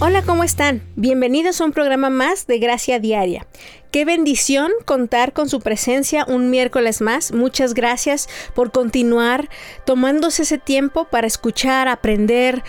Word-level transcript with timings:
Hola, 0.00 0.22
¿cómo 0.22 0.44
están? 0.44 0.80
Bienvenidos 0.94 1.60
a 1.60 1.64
un 1.64 1.72
programa 1.72 2.08
más 2.08 2.46
de 2.46 2.60
Gracia 2.60 3.00
Diaria. 3.00 3.48
Qué 3.90 4.04
bendición 4.04 4.70
contar 4.84 5.32
con 5.32 5.48
su 5.48 5.58
presencia 5.58 6.24
un 6.28 6.50
miércoles 6.50 7.00
más. 7.00 7.32
Muchas 7.32 7.74
gracias 7.74 8.28
por 8.54 8.70
continuar 8.70 9.48
tomándose 9.84 10.42
ese 10.42 10.58
tiempo 10.58 11.06
para 11.06 11.26
escuchar, 11.26 11.88
aprender, 11.88 12.62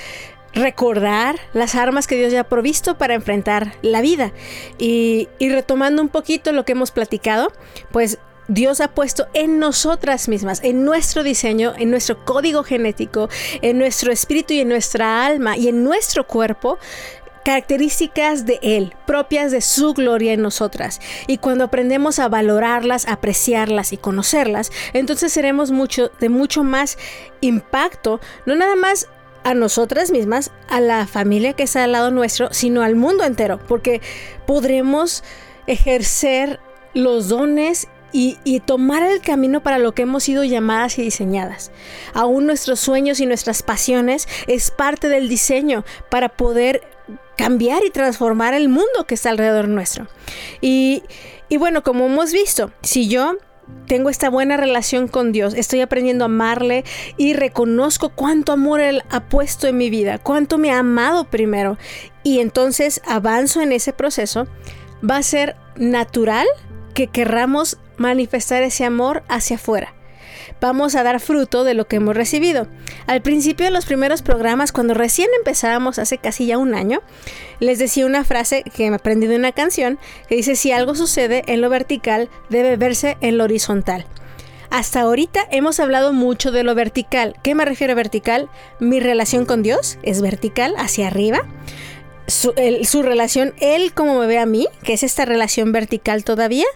recordar 0.56 1.36
las 1.54 1.76
armas 1.76 2.08
que 2.08 2.16
Dios 2.16 2.34
ya 2.34 2.42
ha 2.42 2.50
provisto 2.50 2.98
para 2.98 3.14
enfrentar 3.14 3.74
la 3.84 4.02
vida. 4.02 4.34
Y, 4.80 5.28
y, 5.38 5.50
retomando 5.50 6.02
un 6.02 6.10
poquito 6.10 6.52
lo 6.52 6.66
que 6.66 6.72
hemos 6.72 6.90
platicado, 6.90 7.54
pues 7.92 8.18
Dios 8.50 8.82
ha 8.82 8.88
puesto 8.88 9.28
en 9.36 9.60
nosotras 9.60 10.28
mismas, 10.28 10.60
en 10.64 10.84
nuestro 10.84 11.22
diseño, 11.22 11.74
en 11.78 11.92
nuestro 11.92 12.26
código 12.26 12.64
genético, 12.64 13.30
en 13.62 13.78
nuestro 13.78 14.12
espíritu 14.12 14.56
y 14.56 14.62
en 14.62 14.70
nuestra 14.70 15.24
alma 15.24 15.56
y 15.56 15.68
en 15.68 15.84
nuestro 15.84 16.26
cuerpo 16.26 16.80
características 17.50 18.46
de 18.46 18.60
Él, 18.62 18.94
propias 19.08 19.52
de 19.52 19.62
su 19.62 19.96
gloria 19.96 20.34
en 20.34 20.44
nosotras. 20.44 21.02
Y 21.26 21.40
cuando 21.40 21.64
aprendemos 21.64 22.20
a 22.20 22.30
valorarlas, 22.30 23.08
apreciarlas 23.08 23.92
y 23.92 23.98
conocerlas, 23.98 24.72
entonces 24.94 25.34
seremos 25.34 25.72
mucho, 25.72 26.12
de 26.20 26.30
mucho 26.30 26.64
más 26.64 27.00
impacto, 27.42 28.20
no 28.46 28.56
nada 28.56 28.76
más 28.76 29.08
a 29.44 29.56
nosotras 29.56 30.12
mismas, 30.12 30.52
a 30.70 30.80
la 30.80 31.08
familia 31.08 31.54
que 31.54 31.64
está 31.64 31.86
al 31.86 31.94
lado 31.94 32.12
nuestro, 32.12 32.54
sino 32.54 32.84
al 32.84 32.96
mundo 32.96 33.24
entero, 33.24 33.58
porque 33.68 34.00
podremos 34.46 35.24
ejercer 35.66 36.60
los 36.94 37.30
dones 37.30 37.88
y, 38.12 38.60
tomar 38.66 39.04
el 39.04 39.22
camino 39.22 39.62
para 39.62 39.80
lo 39.80 39.94
que 39.94 40.04
hemos 40.04 40.24
sido 40.24 40.44
llamadas 40.44 41.00
y 41.00 41.02
diseñadas. 41.02 41.72
Aún 42.14 42.46
nuestros 42.46 42.80
sueños 42.80 43.20
y 43.20 43.26
nuestras 43.26 43.64
pasiones 43.64 44.28
es 44.48 44.72
parte 44.72 45.10
del 45.10 45.30
diseño 45.30 45.84
para 46.10 46.30
poder 46.30 46.82
cambiar 47.40 47.86
y 47.86 47.90
transformar 47.90 48.54
el 48.54 48.68
mundo 48.68 49.06
que 49.08 49.16
está 49.16 49.30
alrededor 49.30 49.70
nuestro. 49.70 50.08
Y, 50.60 51.04
y 51.48 51.56
bueno, 51.56 51.84
como 51.84 52.08
hemos 52.08 52.34
visto, 52.34 52.74
si 52.84 53.08
yo 53.08 53.38
tengo 53.88 54.10
esta 54.10 54.30
buena 54.30 54.58
relación 54.58 55.08
con 55.08 55.32
Dios, 55.32 55.54
estoy 55.54 55.80
aprendiendo 55.80 56.26
a 56.26 56.28
amarle 56.28 56.84
y 57.16 57.32
reconozco 57.36 58.10
cuánto 58.10 58.52
amor 58.52 58.82
Él 58.82 59.04
ha 59.10 59.30
puesto 59.30 59.68
en 59.68 59.78
mi 59.78 59.90
vida, 59.90 60.18
cuánto 60.18 60.58
me 60.58 60.72
ha 60.72 60.80
amado 60.80 61.30
primero 61.30 61.78
y 62.24 62.40
entonces 62.40 63.02
avanzo 63.08 63.62
en 63.62 63.72
ese 63.72 63.94
proceso, 63.94 64.46
va 65.10 65.16
a 65.16 65.24
ser 65.24 65.56
natural 65.78 66.46
que 66.94 67.08
querramos 67.08 67.78
manifestar 67.96 68.64
ese 68.64 68.84
amor 68.84 69.24
hacia 69.30 69.56
afuera. 69.56 69.94
Vamos 70.62 70.96
a 70.96 71.04
dar 71.04 71.20
fruto 71.20 71.64
de 71.64 71.74
lo 71.74 71.88
que 71.88 71.98
hemos 71.98 72.16
recibido. 72.16 72.68
Al 73.08 73.22
principio 73.22 73.66
de 73.66 73.72
los 73.72 73.86
primeros 73.86 74.22
programas, 74.22 74.72
cuando 74.72 74.94
recién 74.94 75.30
empezábamos 75.38 76.00
hace 76.00 76.18
casi 76.18 76.46
ya 76.46 76.58
un 76.58 76.76
año, 76.76 77.02
les 77.60 77.80
decía 77.80 78.06
una 78.06 78.24
frase 78.24 78.64
que 78.64 78.90
me 78.90 78.98
aprendí 78.98 79.28
de 79.28 79.36
una 79.36 79.52
canción 79.52 80.00
que 80.28 80.36
dice, 80.36 80.56
si 80.56 80.72
algo 80.72 80.96
sucede 80.96 81.44
en 81.48 81.62
lo 81.62 81.70
vertical, 81.70 82.30
debe 82.50 82.78
verse 82.78 83.18
en 83.22 83.38
lo 83.38 83.46
horizontal. 83.46 84.06
Hasta 84.70 85.02
ahorita 85.02 85.48
hemos 85.52 85.80
hablado 85.80 86.14
mucho 86.14 86.52
de 86.52 86.64
lo 86.64 86.76
vertical. 86.76 87.36
¿Qué 87.42 87.56
me 87.56 87.66
refiero 87.66 87.94
a 87.94 87.96
vertical? 87.96 88.50
Mi 88.80 89.00
relación 89.00 89.46
con 89.46 89.64
Dios 89.64 89.98
es 90.04 90.22
vertical, 90.22 90.76
hacia 90.78 91.08
arriba. 91.08 91.48
Su, 92.28 92.54
su 92.84 93.02
relación, 93.02 93.56
Él 93.60 93.94
como 93.94 94.20
me 94.20 94.28
ve 94.28 94.38
a 94.38 94.46
mí, 94.46 94.68
que 94.84 94.94
es 94.94 95.02
esta 95.02 95.26
relación 95.26 95.72
vertical 95.72 96.24
todavía 96.24 96.68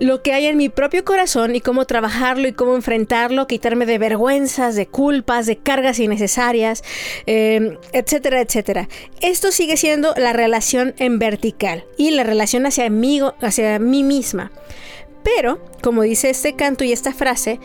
lo 0.00 0.22
que 0.22 0.32
hay 0.32 0.46
en 0.46 0.56
mi 0.56 0.68
propio 0.68 1.04
corazón 1.04 1.54
y 1.54 1.60
cómo 1.60 1.84
trabajarlo 1.84 2.48
y 2.48 2.52
cómo 2.52 2.74
enfrentarlo, 2.74 3.46
quitarme 3.46 3.86
de 3.86 3.98
vergüenzas, 3.98 4.74
de 4.74 4.86
culpas, 4.86 5.46
de 5.46 5.56
cargas 5.56 5.98
innecesarias, 5.98 6.82
em, 7.26 7.76
etcétera, 7.92 8.40
etcétera. 8.40 8.88
Esto 9.20 9.52
sigue 9.52 9.76
siendo 9.76 10.14
la 10.16 10.32
relación 10.32 10.94
en 10.98 11.18
vertical 11.18 11.84
y 11.96 12.10
la 12.10 12.24
relación 12.24 12.66
hacia 12.66 12.90
mí, 12.90 13.20
hacia 13.40 13.78
mí 13.78 14.02
misma. 14.02 14.50
Pero, 15.22 15.64
como 15.82 16.02
dice 16.02 16.30
este 16.30 16.54
canto 16.54 16.84
y 16.84 16.92
esta 16.92 17.12
frase, 17.12 17.60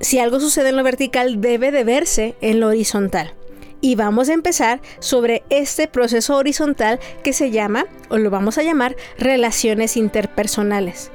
si 0.00 0.18
algo 0.18 0.40
sucede 0.40 0.68
en 0.68 0.76
lo 0.76 0.82
vertical 0.82 1.40
debe 1.40 1.72
de 1.72 1.84
verse 1.84 2.36
en 2.40 2.60
lo 2.60 2.68
horizontal. 2.68 3.34
Y 3.80 3.94
vamos 3.94 4.28
a 4.28 4.32
empezar 4.32 4.80
sobre 5.00 5.42
este 5.50 5.86
proceso 5.86 6.36
horizontal 6.36 6.98
que 7.22 7.32
se 7.32 7.50
llama, 7.50 7.86
o 8.08 8.18
lo 8.18 8.30
vamos 8.30 8.56
a 8.58 8.62
llamar, 8.62 8.96
relaciones 9.18 9.96
interpersonales 9.96 11.10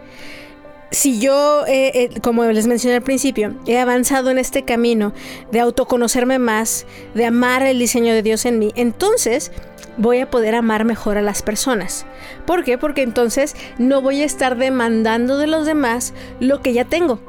si 0.91 1.19
yo, 1.19 1.66
eh, 1.68 1.91
eh, 1.94 2.19
como 2.22 2.44
les 2.46 2.68
mencioné 2.68 2.97
al 2.97 3.02
principio, 3.02 3.56
he 3.66 3.79
avanzado 3.79 4.29
en 4.29 4.38
este 4.38 4.63
camino 4.63 5.13
de 5.52 5.62
autoconocerme 5.62 6.38
más, 6.38 6.85
de 7.16 7.25
amar 7.25 7.63
el 7.63 7.79
diseño 7.79 8.13
de 8.13 8.22
Dios 8.22 8.46
en 8.46 8.59
mí, 8.59 8.74
entonces 8.75 9.53
voy 9.97 10.19
a 10.19 10.29
poder 10.29 10.53
amar 10.53 10.84
mejor 10.84 11.18
a 11.18 11.22
las 11.22 11.44
personas. 11.44 12.06
¿Por 12.46 12.66
qué? 12.66 12.78
Porque 12.78 13.03
entonces 13.03 13.56
no 13.78 14.02
voy 14.02 14.22
a 14.22 14.25
estar 14.25 14.57
demandando 14.57 15.38
de 15.38 15.47
los 15.47 15.66
demás 15.66 16.13
lo 16.41 16.62
que 16.62 16.74
ya 16.74 16.84
tengo. 16.84 17.19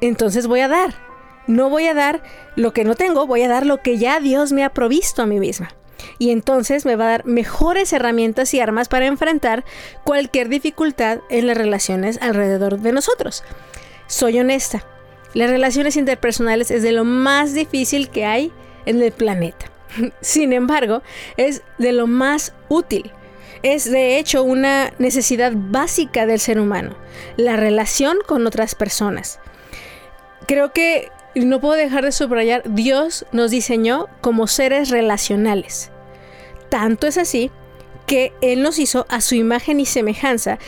Entonces 0.00 0.46
voy 0.46 0.60
a 0.60 0.68
dar. 0.68 0.94
No 1.48 1.70
voy 1.70 1.86
a 1.86 1.94
dar 1.94 2.22
lo 2.56 2.72
que 2.72 2.84
no 2.84 2.94
tengo, 2.94 3.26
voy 3.26 3.42
a 3.42 3.48
dar 3.48 3.66
lo 3.66 3.78
que 3.78 3.98
ya 3.98 4.20
Dios 4.20 4.52
me 4.52 4.64
ha 4.64 4.70
provisto 4.70 5.22
a 5.22 5.26
mí 5.26 5.40
misma 5.40 5.70
y 6.18 6.30
entonces 6.30 6.84
me 6.84 6.96
va 6.96 7.06
a 7.06 7.10
dar 7.10 7.26
mejores 7.26 7.92
herramientas 7.92 8.52
y 8.54 8.60
armas 8.60 8.88
para 8.88 9.06
enfrentar 9.06 9.64
cualquier 10.04 10.48
dificultad 10.48 11.20
en 11.28 11.46
las 11.46 11.56
relaciones 11.56 12.18
alrededor 12.22 12.78
de 12.80 12.92
nosotros. 12.92 13.44
Soy 14.06 14.38
honesta, 14.38 14.86
las 15.34 15.50
relaciones 15.50 15.96
interpersonales 15.96 16.70
es 16.70 16.82
de 16.82 16.92
lo 16.92 17.04
más 17.04 17.54
difícil 17.54 18.08
que 18.08 18.24
hay 18.24 18.52
en 18.86 19.02
el 19.02 19.12
planeta. 19.12 19.66
Sin 20.20 20.52
embargo, 20.52 21.02
es 21.36 21.62
de 21.78 21.92
lo 21.92 22.06
más 22.06 22.54
útil. 22.68 23.12
Es 23.62 23.90
de 23.90 24.18
hecho 24.18 24.44
una 24.44 24.92
necesidad 24.98 25.52
básica 25.54 26.26
del 26.26 26.38
ser 26.38 26.60
humano, 26.60 26.96
la 27.36 27.56
relación 27.56 28.18
con 28.26 28.46
otras 28.46 28.74
personas. 28.74 29.40
Creo 30.46 30.72
que 30.72 31.10
no 31.34 31.60
puedo 31.60 31.74
dejar 31.74 32.04
de 32.04 32.12
subrayar, 32.12 32.62
Dios 32.66 33.26
nos 33.32 33.50
diseñó 33.50 34.06
como 34.20 34.46
seres 34.46 34.90
relacionales. 34.90 35.90
Tanto 36.68 37.06
es 37.06 37.18
así 37.18 37.50
que 38.06 38.32
Él 38.40 38.62
nos 38.62 38.78
hizo 38.78 39.06
a 39.08 39.20
su 39.20 39.34
imagen 39.34 39.80
y 39.80 39.86
semejanza 39.86 40.58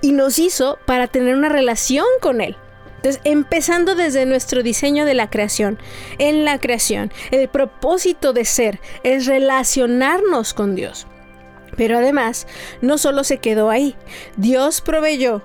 y 0.00 0.12
nos 0.12 0.38
hizo 0.38 0.78
para 0.86 1.08
tener 1.08 1.36
una 1.36 1.48
relación 1.48 2.06
con 2.20 2.40
Él. 2.40 2.56
Entonces, 2.96 3.22
empezando 3.24 3.94
desde 3.94 4.26
nuestro 4.26 4.62
diseño 4.62 5.06
de 5.06 5.14
la 5.14 5.30
creación, 5.30 5.78
en 6.18 6.44
la 6.44 6.58
creación, 6.58 7.10
el 7.30 7.48
propósito 7.48 8.32
de 8.34 8.44
ser 8.44 8.78
es 9.04 9.24
relacionarnos 9.26 10.52
con 10.52 10.74
Dios. 10.74 11.06
Pero 11.76 11.96
además, 11.96 12.46
no 12.82 12.98
solo 12.98 13.24
se 13.24 13.38
quedó 13.38 13.70
ahí, 13.70 13.96
Dios 14.36 14.82
proveyó 14.82 15.42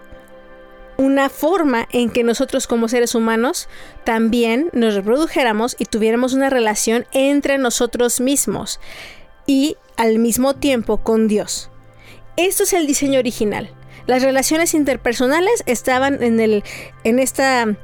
una 0.98 1.30
forma 1.30 1.88
en 1.92 2.10
que 2.10 2.24
nosotros 2.24 2.68
como 2.68 2.88
seres 2.88 3.16
humanos 3.16 3.68
también 4.04 4.70
nos 4.74 4.94
reprodujéramos 4.94 5.76
y 5.80 5.86
tuviéramos 5.86 6.34
una 6.34 6.50
relación 6.50 7.06
entre 7.12 7.58
nosotros 7.58 8.20
mismos 8.22 8.80
y 9.46 9.78
al 9.98 10.20
mismo 10.20 10.56
tiempo 10.56 10.98
con 10.98 11.28
Dios. 11.28 11.70
Esto 12.38 12.64
es 12.64 12.74
el 12.74 12.88
diseño 12.88 13.20
original. 13.20 13.70
Las 14.08 14.22
relaciones 14.22 14.74
interpersonales 14.74 15.64
estaban 15.66 16.22
en, 16.22 16.40
el, 16.40 16.64
en 17.04 17.20
esta 17.20 17.76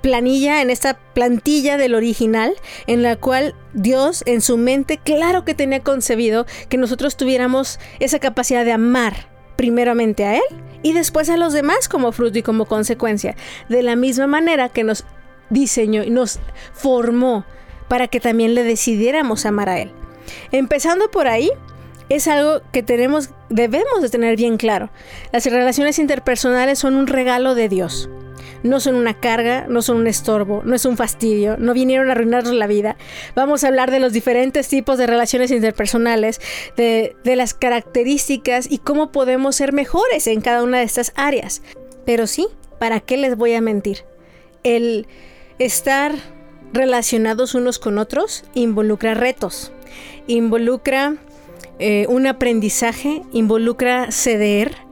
planilla, 0.00 0.62
en 0.62 0.70
esta 0.70 0.94
plantilla 1.14 1.76
del 1.76 1.94
original, 1.94 2.54
en 2.86 3.02
la 3.02 3.16
cual 3.16 3.54
Dios 3.74 4.22
en 4.26 4.40
su 4.40 4.56
mente 4.56 4.98
claro 4.98 5.44
que 5.44 5.54
tenía 5.54 5.80
concebido 5.80 6.46
que 6.68 6.78
nosotros 6.78 7.16
tuviéramos 7.16 7.78
esa 7.98 8.18
capacidad 8.20 8.64
de 8.64 8.72
amar 8.72 9.35
primeramente 9.56 10.24
a 10.24 10.36
Él 10.36 10.42
y 10.82 10.92
después 10.92 11.30
a 11.30 11.36
los 11.36 11.52
demás 11.52 11.88
como 11.88 12.12
fruto 12.12 12.38
y 12.38 12.42
como 12.42 12.66
consecuencia, 12.66 13.34
de 13.68 13.82
la 13.82 13.96
misma 13.96 14.26
manera 14.26 14.68
que 14.68 14.84
nos 14.84 15.04
diseñó 15.50 16.02
y 16.02 16.10
nos 16.10 16.38
formó 16.72 17.44
para 17.88 18.08
que 18.08 18.20
también 18.20 18.54
le 18.54 18.62
decidiéramos 18.62 19.46
amar 19.46 19.68
a 19.68 19.78
Él. 19.80 19.92
Empezando 20.52 21.10
por 21.10 21.26
ahí, 21.28 21.50
es 22.08 22.28
algo 22.28 22.60
que 22.72 22.82
tenemos, 22.82 23.30
debemos 23.48 24.02
de 24.02 24.08
tener 24.08 24.36
bien 24.36 24.56
claro. 24.56 24.90
Las 25.32 25.44
relaciones 25.46 25.98
interpersonales 25.98 26.78
son 26.78 26.94
un 26.94 27.06
regalo 27.06 27.54
de 27.54 27.68
Dios. 27.68 28.08
No 28.66 28.80
son 28.80 28.96
una 28.96 29.18
carga, 29.20 29.66
no 29.68 29.80
son 29.80 29.98
un 29.98 30.06
estorbo, 30.06 30.62
no 30.64 30.74
es 30.74 30.84
un 30.84 30.96
fastidio, 30.96 31.56
no 31.58 31.72
vinieron 31.72 32.08
a 32.08 32.12
arruinarnos 32.12 32.54
la 32.54 32.66
vida. 32.66 32.96
Vamos 33.34 33.62
a 33.62 33.68
hablar 33.68 33.90
de 33.90 34.00
los 34.00 34.12
diferentes 34.12 34.68
tipos 34.68 34.98
de 34.98 35.06
relaciones 35.06 35.50
interpersonales, 35.50 36.40
de, 36.76 37.14
las 37.24 37.54
características 37.54 38.70
y 38.70 38.78
cómo 38.78 39.12
podemos 39.12 39.56
ser 39.56 39.72
mejores 39.72 40.26
en 40.26 40.40
cada 40.40 40.62
una 40.62 40.78
de 40.78 40.84
estas 40.84 41.12
áreas. 41.14 41.62
Pero 42.04 42.26
sí, 42.26 42.48
¿para 42.78 43.00
qué 43.00 43.16
les 43.16 43.36
voy 43.36 43.54
a 43.54 43.60
mentir? 43.60 44.04
El 44.64 45.06
estar 45.58 46.12
relacionados 46.72 47.54
unos 47.54 47.78
con 47.78 47.98
otros 47.98 48.44
involucra 48.54 49.14
retos, 49.14 49.72
involucra 50.26 51.16
eh, 51.78 52.06
un 52.08 52.26
aprendizaje, 52.26 53.22
involucra 53.32 54.10
ceder. 54.10 54.85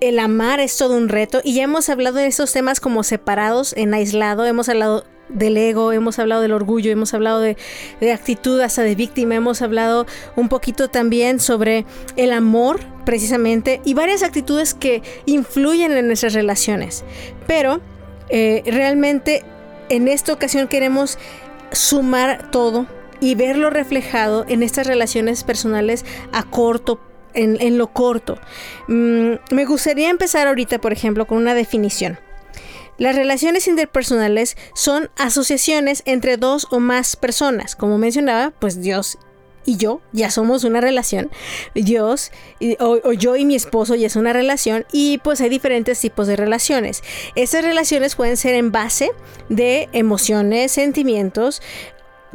El 0.00 0.18
amar 0.18 0.60
es 0.60 0.76
todo 0.76 0.96
un 0.96 1.08
reto 1.08 1.40
y 1.42 1.54
ya 1.54 1.64
hemos 1.64 1.88
hablado 1.88 2.18
de 2.18 2.26
esos 2.26 2.52
temas 2.52 2.78
como 2.78 3.02
separados, 3.02 3.74
en 3.76 3.94
aislado, 3.94 4.46
hemos 4.46 4.68
hablado 4.68 5.04
del 5.28 5.56
ego, 5.56 5.92
hemos 5.92 6.18
hablado 6.18 6.40
del 6.40 6.52
orgullo, 6.52 6.90
hemos 6.90 7.14
hablado 7.14 7.40
de, 7.40 7.56
actitud 8.12 8.60
hasta 8.60 8.82
de 8.82 8.94
víctima, 8.94 9.34
hemos 9.34 9.60
hablado 9.60 10.06
un 10.36 10.48
poquito 10.48 10.88
también 10.88 11.40
sobre 11.40 11.84
el 12.16 12.32
amor 12.32 12.80
precisamente 13.04 13.80
y 13.84 13.94
varias 13.94 14.22
actitudes 14.22 14.74
que 14.74 15.02
influyen 15.26 15.92
en 15.92 16.06
nuestras 16.06 16.32
relaciones. 16.32 17.04
Pero 17.46 17.80
eh, 18.28 18.62
realmente 18.66 19.42
en 19.88 20.08
esta 20.08 20.32
ocasión 20.32 20.68
queremos 20.68 21.18
sumar 21.72 22.50
todo 22.50 22.86
y 23.20 23.34
verlo 23.34 23.70
reflejado 23.70 24.44
en 24.48 24.62
estas 24.62 24.86
relaciones 24.86 25.44
personales 25.44 26.04
a 26.32 26.44
corto 26.44 27.00
en, 27.34 27.78
lo 27.78 27.88
corto. 27.88 28.38
Mm, 28.86 29.34
me 29.50 29.64
gustaría 29.64 30.10
empezar 30.10 30.46
ahorita, 30.46 30.80
por 30.80 30.92
ejemplo, 30.92 31.26
con 31.26 31.38
una 31.38 31.54
definición. 31.54 32.18
Las 32.98 33.14
relaciones 33.14 33.68
interpersonales 33.68 34.56
son 34.74 35.08
asociaciones 35.16 36.02
entre 36.04 36.36
dos 36.36 36.66
o 36.70 36.80
más 36.80 37.14
personas. 37.14 37.76
Como 37.76 37.96
mencionaba, 37.96 38.52
pues 38.58 38.80
Dios 38.82 39.18
y 39.68 39.76
yo 39.76 40.00
ya 40.12 40.30
somos 40.30 40.64
una 40.64 40.80
relación. 40.80 41.30
Dios 41.74 42.32
o, 42.80 43.12
yo 43.12 43.36
y 43.36 43.44
mi 43.44 43.54
esposo 43.54 43.94
ya 43.94 44.06
es 44.06 44.16
una 44.16 44.32
relación 44.32 44.86
y 44.92 45.18
pues 45.18 45.40
hay 45.42 45.50
diferentes 45.50 46.00
tipos 46.00 46.26
de 46.26 46.36
relaciones. 46.36 47.02
Estas 47.34 47.64
relaciones 47.64 48.16
pueden 48.16 48.38
ser 48.38 48.54
en 48.54 48.72
base 48.72 49.10
de 49.50 49.88
emociones, 49.92 50.72
sentimientos, 50.72 51.60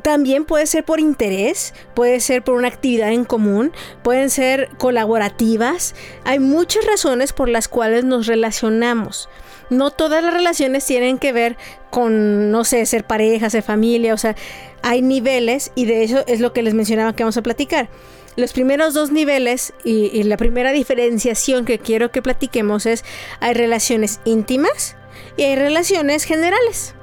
también 0.02 0.46
puede 0.46 0.66
ser 0.66 0.84
por 0.84 1.00
interés, 1.00 1.74
puede 1.94 2.20
ser 2.20 2.44
por 2.44 2.56
una 2.56 2.68
actividad 2.68 3.12
en 3.12 3.26
común, 3.26 3.72
pueden 4.02 4.30
ser 4.30 4.70
colaborativas. 4.78 5.96
Hay 6.26 6.40
muchas 6.40 6.86
razones 6.86 7.34
por 7.34 7.50
las 7.50 7.68
cuales 7.68 8.04
nos 8.04 8.28
relacionamos 8.28 9.30
no 9.70 9.92
todas 9.92 10.24
las 10.24 10.34
relaciones 10.34 10.86
tienen 10.86 11.18
que 11.18 11.34
ver 11.34 11.58
con, 11.90 12.52
no 12.52 12.64
sé, 12.64 12.86
ser 12.86 13.06
pareja, 13.06 13.50
ser 13.50 13.64
familia, 13.64 14.14
o 14.14 14.18
sea, 14.18 14.36
hay 14.82 15.02
niveles 15.02 15.72
y 15.76 15.86
de 15.86 16.04
eso 16.04 16.24
es 16.28 16.40
lo 16.40 16.54
que 16.54 16.64
les 16.64 16.74
mencionaba 16.74 17.16
que 17.16 17.24
vamos 17.24 17.38
a 17.38 17.42
platicar. 17.42 17.90
Los 18.36 18.54
primeros 18.54 18.94
dos 18.94 19.12
niveles 19.12 19.74
y, 19.84 20.24
la 20.24 20.38
primera 20.38 20.72
diferenciación 20.72 21.66
que 21.66 21.78
quiero 21.78 22.12
que 22.12 22.22
platiquemos 22.22 22.86
es 22.86 23.04
hay 23.40 23.54
relaciones 23.54 24.22
íntimas 24.26 24.96
y 25.38 25.44
hay 25.44 25.56
relaciones 25.56 26.24
generales. 26.24 26.96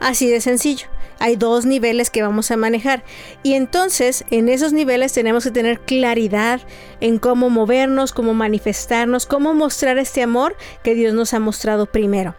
Así 0.00 0.28
de 0.28 0.40
sencillo 0.40 0.88
hay 1.24 1.36
dos 1.36 1.64
niveles 1.64 2.10
que 2.10 2.20
vamos 2.20 2.50
a 2.50 2.58
manejar. 2.58 3.02
Y 3.42 3.54
entonces 3.54 4.26
en 4.30 4.50
esos 4.50 4.74
niveles 4.74 5.14
tenemos 5.14 5.44
que 5.44 5.50
tener 5.50 5.80
claridad 5.80 6.60
en 7.00 7.18
cómo 7.18 7.48
movernos, 7.48 8.12
cómo 8.12 8.34
manifestarnos, 8.34 9.24
cómo 9.24 9.54
mostrar 9.54 9.96
este 9.96 10.22
amor 10.22 10.54
que 10.82 10.94
Dios 10.94 11.14
nos 11.14 11.32
ha 11.32 11.40
mostrado 11.40 11.86
primero. 11.86 12.34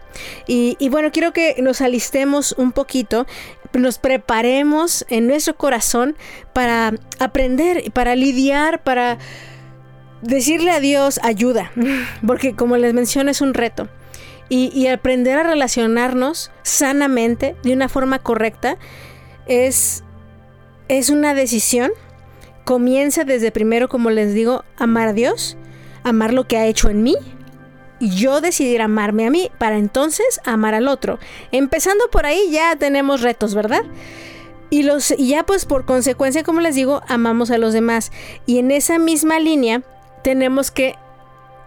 Y, 0.46 0.78
bueno, 0.90 1.12
quiero 1.12 1.34
que 1.34 1.56
nos 1.64 1.82
alistemos 1.82 2.54
un 2.60 2.72
poquito 2.74 3.26
nos 3.74 3.98
preparemos 3.98 5.04
en 5.10 5.26
nuestro 5.28 5.58
corazón 5.58 6.16
para 6.54 6.94
aprender, 7.18 7.92
para 7.92 8.16
lidiar, 8.16 8.84
para 8.84 9.18
decirle 10.22 10.70
a 10.70 10.80
Dios 10.80 11.20
ayuda, 11.24 11.72
porque 12.26 12.56
como 12.56 12.78
les 12.78 12.94
menciono 12.94 13.32
es 13.32 13.42
un 13.42 13.56
reto 13.56 13.90
y, 14.48 14.88
aprender 14.88 15.38
a 15.38 15.44
relacionarnos 15.44 16.52
sanamente 16.62 17.56
de 17.64 17.74
una 17.74 17.90
forma 17.90 18.20
correcta 18.20 18.78
es, 19.48 20.04
es 20.88 21.10
una 21.10 21.34
decisión. 21.34 21.92
Comienza 22.64 23.24
desde 23.24 23.52
primero, 23.52 23.90
como 23.90 24.10
les 24.10 24.34
digo, 24.34 24.64
amar 24.78 25.10
a 25.10 25.14
Dios, 25.14 25.58
amar 26.04 26.34
lo 26.34 26.48
que 26.48 26.58
ha 26.58 26.68
hecho 26.68 26.90
en 26.90 27.04
mí, 27.04 27.16
y 28.00 28.10
yo 28.10 28.42
decidir 28.42 28.82
amarme 28.82 29.26
a 29.26 29.32
mí 29.32 29.52
para 29.58 29.78
entonces 29.78 30.40
amar 30.44 30.74
al 30.74 30.88
otro. 30.88 31.20
Empezando 31.52 32.10
por 32.12 32.26
ahí 32.26 32.52
ya 32.52 32.76
tenemos 32.76 33.22
retos, 33.22 33.56
¿verdad? 33.56 33.84
Y, 34.70 34.84
los, 34.84 35.14
ya 35.18 35.46
pues 35.46 35.66
por 35.66 35.86
consecuencia, 35.86 36.44
como 36.44 36.60
les 36.60 36.76
digo, 36.76 37.02
amamos 37.08 37.52
a 37.52 37.58
los 37.58 37.74
demás. 37.74 38.12
Y 38.46 38.60
en 38.60 38.72
esa 38.72 39.00
misma 39.00 39.40
línea 39.40 39.84
tenemos 40.24 40.72
que 40.72 40.96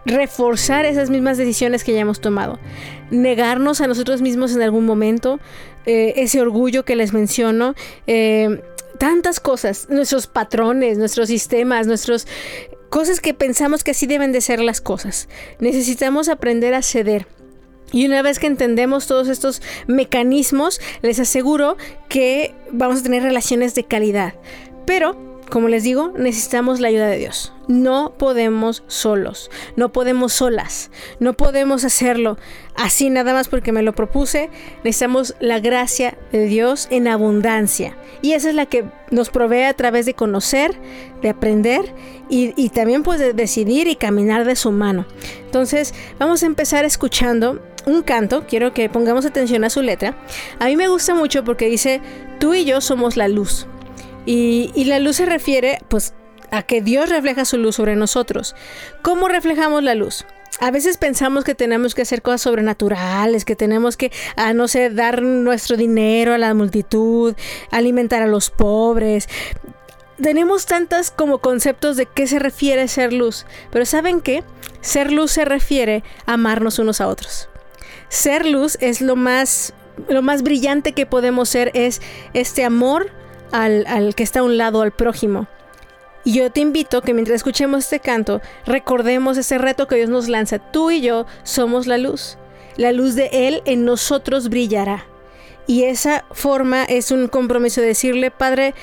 reforzar 0.05 0.85
esas 0.85 1.09
mismas 1.09 1.37
decisiones 1.37 1.83
que 1.83 1.93
ya 1.93 1.99
hemos 1.99 2.21
tomado. 2.21 2.59
Negarnos 3.11 3.81
a 3.81 3.87
nosotros 3.87 4.21
mismos 4.21 4.55
en 4.55 4.61
algún 4.61 4.85
momento, 4.85 5.39
eh, 5.85 6.13
ese 6.17 6.41
orgullo 6.41 6.85
que 6.85 6.95
les 6.95 7.13
menciono, 7.13 7.75
eh, 8.07 8.61
tantas 8.97 9.39
cosas, 9.39 9.87
nuestros 9.89 10.27
patrones, 10.27 10.97
nuestros 10.97 11.29
sistemas, 11.29 11.87
nuestros 11.87 12.27
cosas 12.89 13.19
que 13.19 13.33
pensamos 13.33 13.83
que 13.83 13.91
así 13.91 14.07
deben 14.07 14.31
de 14.31 14.41
ser 14.41 14.59
las 14.59 14.81
cosas. 14.81 15.29
Necesitamos 15.59 16.29
aprender 16.29 16.73
a 16.73 16.81
ceder. 16.81 17.27
Y 17.91 18.05
una 18.05 18.21
vez 18.21 18.37
que 18.37 18.47
entendemos 18.47 19.07
todos 19.07 19.29
estos 19.29 19.61
mecanismos, 19.87 20.79
les 21.01 21.19
aseguro 21.19 21.77
que 22.07 22.53
vamos 22.71 22.99
a 22.99 23.03
tener 23.03 23.23
relaciones 23.23 23.73
de 23.73 23.83
calidad. 23.83 24.35
Pero 24.85 25.28
como 25.49 25.67
les 25.67 25.83
digo, 25.83 26.13
necesitamos 26.17 26.79
la 26.79 26.89
ayuda 26.89 27.07
de 27.07 27.17
Dios. 27.17 27.53
No 27.67 28.13
podemos 28.17 28.83
solos, 28.87 29.51
no 29.75 29.91
podemos 29.91 30.33
solas, 30.33 30.91
no 31.19 31.33
podemos 31.33 31.83
hacerlo 31.83 32.37
así 32.75 33.09
nada 33.09 33.33
más 33.33 33.47
porque 33.47 33.71
me 33.71 33.83
lo 33.83 33.93
propuse. 33.93 34.49
Necesitamos 34.83 35.35
la 35.39 35.59
gracia 35.59 36.17
de 36.31 36.45
Dios 36.45 36.87
en 36.91 37.07
abundancia. 37.07 37.97
Y 38.21 38.33
esa 38.33 38.49
es 38.49 38.55
la 38.55 38.65
que 38.65 38.85
nos 39.11 39.29
provee 39.29 39.63
a 39.63 39.73
través 39.73 40.05
de 40.05 40.13
conocer, 40.13 40.79
de 41.21 41.29
aprender 41.29 41.93
y, 42.29 42.69
también 42.69 43.03
pues 43.03 43.19
de 43.19 43.33
decidir 43.33 43.87
y 43.87 43.95
caminar 43.95 44.45
de 44.45 44.55
su 44.55 44.71
mano. 44.71 45.05
Entonces 45.45 45.93
vamos 46.19 46.43
a 46.43 46.45
empezar 46.45 46.85
escuchando 46.85 47.61
un 47.85 48.03
canto, 48.03 48.45
quiero 48.47 48.73
que 48.73 48.89
pongamos 48.89 49.25
atención 49.25 49.63
a 49.63 49.69
su 49.69 49.81
letra. 49.81 50.17
A 50.59 50.65
mí 50.65 50.75
me 50.75 50.87
gusta 50.87 51.15
mucho 51.15 51.43
porque 51.43 51.67
dice, 51.67 52.01
tú 52.39 52.53
y 52.53 52.65
yo 52.65 52.81
somos 52.81 53.17
la 53.17 53.27
luz. 53.27 53.67
Y, 54.25 54.83
la 54.85 54.99
luz 54.99 55.17
se 55.17 55.25
refiere, 55.25 55.79
pues, 55.87 56.13
a 56.51 56.63
que 56.63 56.81
Dios 56.81 57.09
refleja 57.09 57.45
su 57.45 57.57
luz 57.57 57.75
sobre 57.75 57.95
nosotros. 57.95 58.55
¿Cómo 59.01 59.27
reflejamos 59.27 59.83
la 59.83 59.95
luz? 59.95 60.25
A 60.59 60.71
veces 60.71 60.97
pensamos 60.97 61.43
que 61.43 61.55
tenemos 61.55 61.95
que 61.95 62.01
hacer 62.01 62.21
cosas 62.21 62.41
sobrenaturales, 62.41 63.45
que 63.45 63.55
tenemos 63.55 63.97
que, 63.97 64.11
a 64.35 64.53
no 64.53 64.67
sé, 64.67 64.89
dar 64.89 65.21
nuestro 65.21 65.77
dinero 65.77 66.33
a 66.33 66.37
la 66.37 66.53
multitud, 66.53 67.35
alimentar 67.71 68.21
a 68.21 68.27
los 68.27 68.49
pobres. 68.49 69.29
Tenemos 70.21 70.65
tantas 70.65 71.11
como 71.11 71.37
conceptos 71.37 71.95
de 71.95 72.05
qué 72.05 72.27
se 72.27 72.39
refiere 72.39 72.87
ser 72.89 73.13
luz, 73.13 73.45
pero 73.71 73.85
¿saben 73.85 74.19
qué? 74.19 74.43
Ser 74.81 75.13
luz 75.13 75.31
se 75.31 75.45
refiere 75.45 76.03
a 76.25 76.33
amarnos 76.33 76.77
unos 76.79 76.99
a 76.99 77.07
otros. 77.07 77.47
Ser 78.09 78.45
luz 78.45 78.77
es 78.81 78.99
lo 79.01 79.15
más, 79.15 79.73
lo 80.09 80.21
más 80.21 80.43
brillante 80.43 80.91
que 80.91 81.05
podemos 81.05 81.47
ser, 81.47 81.71
es 81.73 82.01
este 82.33 82.65
amor 82.65 83.11
al, 83.51 84.15
que 84.15 84.23
está 84.23 84.39
a 84.39 84.43
un 84.43 84.57
lado, 84.57 84.81
al 84.81 84.91
prójimo. 84.91 85.47
Y 86.23 86.33
yo 86.33 86.51
te 86.51 86.59
invito 86.59 87.01
que 87.01 87.13
mientras 87.13 87.37
escuchemos 87.37 87.85
este 87.85 87.99
canto, 87.99 88.41
recordemos 88.65 89.37
ese 89.37 89.57
reto 89.57 89.87
que 89.87 89.95
Dios 89.95 90.09
nos 90.09 90.27
lanza. 90.27 90.59
Tú 90.59 90.91
y 90.91 91.01
yo 91.01 91.25
somos 91.43 91.87
la 91.87 91.97
luz. 91.97 92.37
La 92.75 92.91
luz 92.91 93.15
de 93.15 93.29
Él 93.31 93.61
en 93.65 93.85
nosotros 93.85 94.49
brillará. 94.49 95.05
Y 95.65 95.83
esa 95.83 96.25
forma 96.31 96.83
es 96.83 97.11
un 97.11 97.27
compromiso 97.27 97.81
de 97.81 97.87
decirle, 97.87 98.31
Padre, 98.31 98.73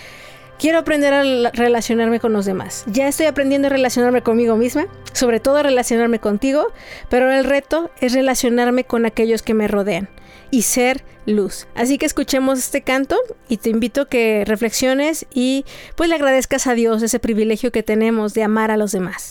quiero 0.59 0.79
aprender 0.79 1.13
a 1.13 1.51
relacionarme 1.51 2.21
con 2.21 2.33
los 2.33 2.47
demás. 2.47 2.85
Ya 2.87 3.09
estoy 3.09 3.27
aprendiendo 3.27 3.67
a 3.67 3.71
relacionarme 3.71 4.23
conmigo 4.23 4.57
misma, 4.57 4.87
sobre 5.13 5.41
todo 5.41 5.57
a 5.57 5.63
relacionarme 5.63 6.21
contigo, 6.21 6.69
pero 7.09 7.31
el 7.31 7.45
reto 7.45 7.91
es 8.01 8.13
relacionarme 8.13 8.85
con 8.85 9.05
aquellos 9.05 9.43
que 9.43 9.55
me 9.55 9.69
rodean 9.69 10.09
y 10.50 10.62
ser 10.62 11.05
luz. 11.26 11.67
Así 11.75 11.99
que 11.99 12.07
escuchemos 12.07 12.59
este 12.59 12.83
canto 12.83 13.17
y 13.49 13.57
te 13.59 13.71
invito 13.71 14.03
a 14.03 14.09
que 14.09 14.45
reflexiones 14.47 15.26
y 15.33 15.65
pues 15.97 16.09
le 16.09 16.15
agradezcas 16.15 16.67
a 16.67 16.75
Dios 16.75 17.03
ese 17.03 17.19
privilegio 17.19 17.73
que 17.73 17.83
tenemos 17.83 18.35
de 18.35 18.43
amar 18.43 18.71
a 18.71 18.76
los 18.76 18.93
demás. 18.93 19.31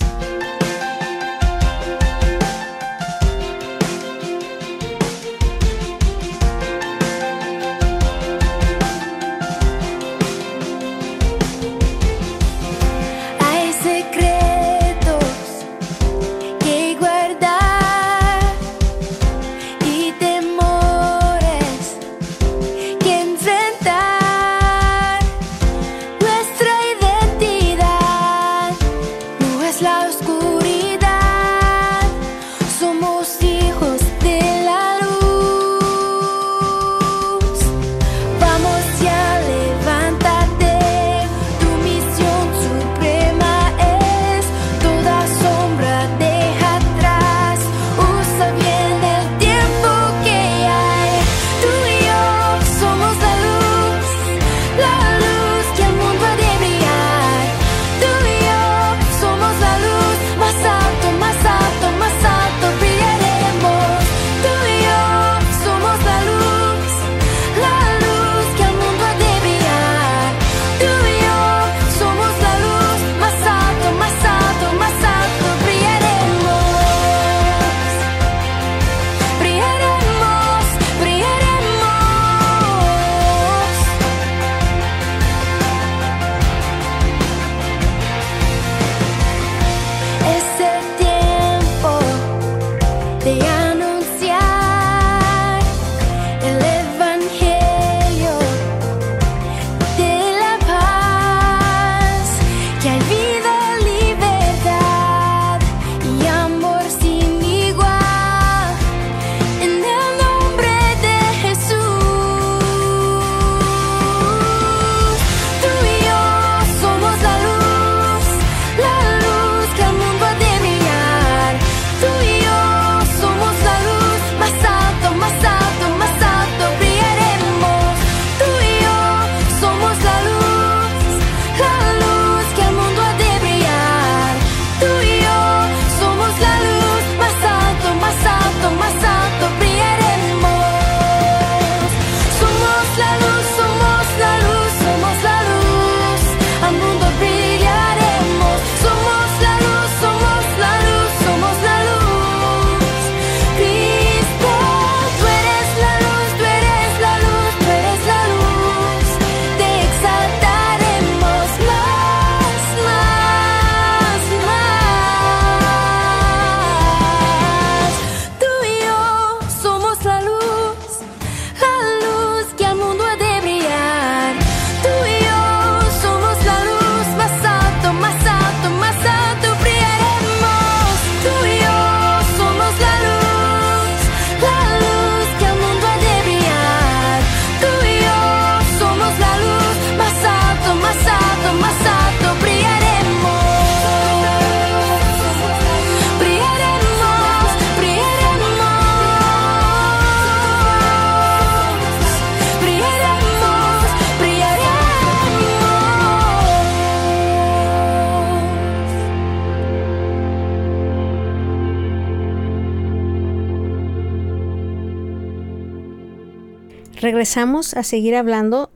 Regresamos 217.36 217.74
a 217.74 217.84
seguir 217.84 218.16
hablando 218.16 218.70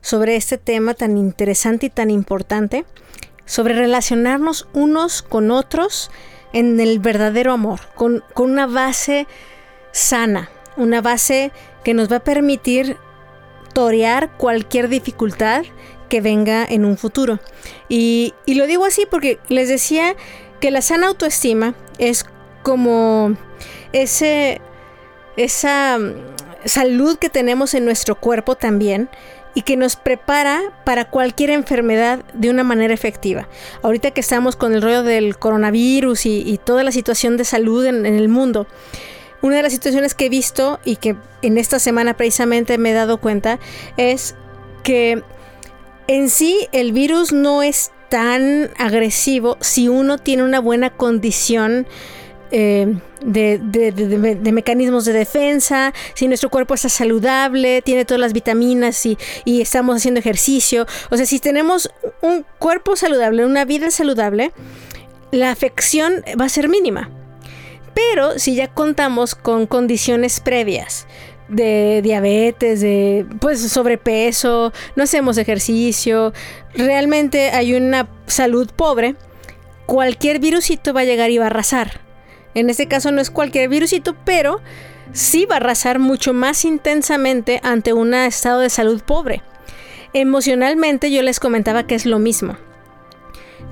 sobre 0.00 0.36
este 0.36 0.56
tema 0.56 0.94
tan 0.94 1.18
interesante 1.18 1.86
y 1.86 1.90
tan 1.90 2.08
importante, 2.08 2.86
sobre 3.44 3.74
relacionarnos 3.74 4.66
unos 4.72 5.20
con 5.20 5.50
otros 5.50 6.10
en 6.54 6.80
el 6.80 7.00
verdadero 7.00 7.52
amor, 7.52 7.80
con, 7.94 8.24
una 8.36 8.66
base 8.66 9.26
sana, 9.92 10.48
una 10.78 11.02
base 11.02 11.52
que 11.84 11.92
nos 11.92 12.10
va 12.10 12.16
a 12.16 12.24
permitir 12.24 12.96
torear 13.74 14.38
cualquier 14.38 14.88
dificultad 14.88 15.64
que 16.08 16.22
venga 16.22 16.64
en 16.64 16.86
un 16.86 16.96
futuro. 16.96 17.40
Y, 17.90 18.32
y, 18.46 18.54
lo 18.54 18.66
digo 18.66 18.86
así 18.86 19.06
porque 19.10 19.38
les 19.48 19.68
decía 19.68 20.16
que 20.60 20.70
la 20.70 20.80
sana 20.80 21.08
autoestima 21.08 21.74
es 21.98 22.24
como 22.62 23.36
ese, 23.92 24.62
esa 25.36 25.98
salud 26.64 27.18
que 27.18 27.28
tenemos 27.28 27.74
en 27.74 27.84
nuestro 27.84 28.14
cuerpo 28.14 28.56
también 28.56 29.08
y 29.54 29.62
que 29.62 29.76
nos 29.76 29.96
prepara 29.96 30.60
para 30.84 31.06
cualquier 31.06 31.50
enfermedad 31.50 32.24
de 32.34 32.50
una 32.50 32.64
manera 32.64 32.94
efectiva. 32.94 33.48
Ahorita 33.82 34.10
que 34.12 34.20
estamos 34.20 34.56
con 34.56 34.72
el 34.74 34.82
rollo 34.82 35.02
del 35.02 35.38
coronavirus 35.38 36.26
y, 36.26 36.60
toda 36.64 36.84
la 36.84 36.92
situación 36.92 37.36
de 37.36 37.44
salud 37.44 37.84
en, 37.86 38.06
el 38.06 38.28
mundo, 38.28 38.66
una 39.42 39.56
de 39.56 39.62
las 39.62 39.72
situaciones 39.72 40.14
que 40.14 40.26
he 40.26 40.28
visto 40.28 40.80
y 40.84 40.96
que 40.96 41.16
en 41.42 41.58
esta 41.58 41.78
semana 41.78 42.16
precisamente 42.16 42.78
me 42.78 42.90
he 42.90 42.94
dado 42.94 43.18
cuenta 43.18 43.58
es 43.96 44.34
que 44.82 45.22
en 46.06 46.30
sí 46.30 46.68
el 46.72 46.92
virus 46.92 47.32
no 47.32 47.62
es 47.62 47.90
tan 48.08 48.70
agresivo 48.78 49.56
si 49.60 49.88
uno 49.88 50.18
tiene 50.18 50.42
una 50.42 50.60
buena 50.60 50.90
condición 50.90 51.86
eh, 52.50 52.94
de, 53.20 54.52
mecanismos 54.52 55.04
de 55.04 55.12
defensa, 55.12 55.92
si 56.14 56.28
nuestro 56.28 56.50
cuerpo 56.50 56.74
está 56.74 56.88
saludable, 56.88 57.82
tiene 57.82 58.04
todas 58.04 58.20
las 58.20 58.32
vitaminas 58.32 59.04
y, 59.06 59.18
y, 59.44 59.60
estamos 59.60 59.96
haciendo 59.96 60.20
ejercicio. 60.20 60.86
O 61.10 61.16
sea, 61.16 61.26
si 61.26 61.38
tenemos 61.38 61.90
un 62.20 62.44
cuerpo 62.58 62.96
saludable, 62.96 63.44
una 63.44 63.64
vida 63.64 63.90
saludable, 63.90 64.52
la 65.30 65.50
afección 65.50 66.24
va 66.40 66.46
a 66.46 66.48
ser 66.48 66.68
mínima. 66.68 67.10
Pero 67.94 68.38
si 68.38 68.54
ya 68.54 68.68
contamos 68.68 69.34
con 69.34 69.66
condiciones 69.66 70.40
previas, 70.40 71.06
de 71.48 72.00
diabetes, 72.02 72.80
de 72.80 73.26
pues 73.40 73.60
sobrepeso, 73.60 74.72
no 74.96 75.02
hacemos 75.02 75.38
ejercicio, 75.38 76.32
realmente 76.74 77.50
hay 77.50 77.74
una 77.74 78.08
salud 78.26 78.70
pobre, 78.74 79.16
cualquier 79.86 80.38
virusito 80.38 80.92
va 80.92 81.00
a 81.00 81.04
llegar 81.04 81.30
y 81.30 81.38
va 81.38 81.44
a 81.44 81.48
arrasar. 81.48 82.07
En 82.54 82.70
este 82.70 82.88
caso 82.88 83.10
no 83.12 83.20
es 83.20 83.30
cualquier 83.30 83.68
virusito, 83.68 84.16
pero 84.24 84.60
sí 85.12 85.46
va 85.46 85.54
a 85.54 85.58
arrasar 85.58 85.98
mucho 85.98 86.32
más 86.32 86.64
intensamente 86.64 87.60
ante 87.62 87.92
un 87.92 88.14
estado 88.14 88.60
de 88.60 88.70
salud 88.70 89.02
pobre. 89.02 89.42
Emocionalmente 90.12 91.10
yo 91.10 91.22
les 91.22 91.40
comentaba 91.40 91.86
que 91.86 91.94
es 91.94 92.06
lo 92.06 92.18
mismo. 92.18 92.56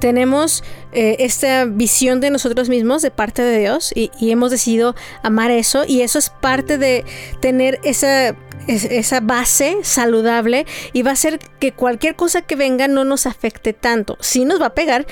Tenemos 0.01 0.63
eh, 0.93 1.17
esta 1.21 1.65
visión 1.65 2.21
de 2.21 2.31
nosotros 2.31 2.69
mismos 2.69 3.01
de 3.01 3.11
parte 3.11 3.43
de 3.43 3.59
Dios 3.61 3.93
y, 3.95 4.11
hemos 4.21 4.51
decidido 4.51 4.95
amar 5.23 5.51
eso 5.51 5.85
y 5.87 6.03
eso 6.03 6.19
es 6.19 6.29
parte 6.29 6.77
de 6.77 7.05
tener 7.41 7.81
esa, 7.83 8.37
esa 8.67 9.21
base 9.21 9.79
saludable 9.83 10.67
y 10.93 11.03
va 11.03 11.11
a 11.11 11.15
hacer 11.15 11.39
que 11.59 11.73
cualquier 11.73 12.15
cosa 12.15 12.43
que 12.43 12.57
venga 12.57 12.89
no 12.89 13.05
nos 13.05 13.27
afecte 13.27 13.73
tanto. 13.73 14.19
Sí 14.21 14.45
nos 14.45 14.61
va 14.61 14.67
a 14.67 14.75
pegar, 14.75 15.07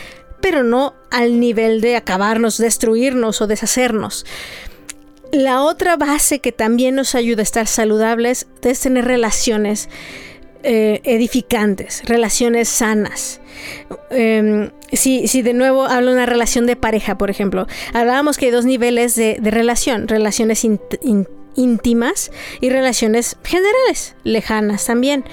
pero 0.44 0.62
no 0.62 0.92
al 1.10 1.40
nivel 1.40 1.80
de 1.80 1.96
acabarnos, 1.96 2.58
destruirnos 2.58 3.40
o 3.40 3.46
deshacernos. 3.46 4.26
La 5.32 5.62
otra 5.62 5.96
base 5.96 6.40
que 6.40 6.52
también 6.52 6.96
nos 6.96 7.14
ayuda 7.14 7.40
a 7.40 7.44
estar 7.44 7.66
saludables 7.66 8.46
es 8.60 8.80
tener 8.80 9.06
relaciones 9.06 9.88
eh, 10.62 11.00
edificantes, 11.04 12.02
relaciones 12.04 12.68
sanas. 12.68 13.40
Em, 14.10 14.70
si, 14.92 15.40
de 15.40 15.54
nuevo 15.54 15.86
hablo 15.86 16.10
de 16.10 16.16
una 16.18 16.26
relación 16.26 16.66
de 16.66 16.76
pareja, 16.76 17.16
por 17.16 17.30
ejemplo, 17.30 17.66
hablábamos 17.94 18.36
que 18.36 18.44
hay 18.44 18.52
dos 18.52 18.66
niveles 18.66 19.14
de, 19.16 19.38
relación, 19.42 20.08
relaciones 20.08 20.62
íntimas 21.56 22.30
y 22.60 22.68
relaciones 22.68 23.38
generales, 23.44 24.14
lejanas 24.24 24.84
también. 24.84 25.24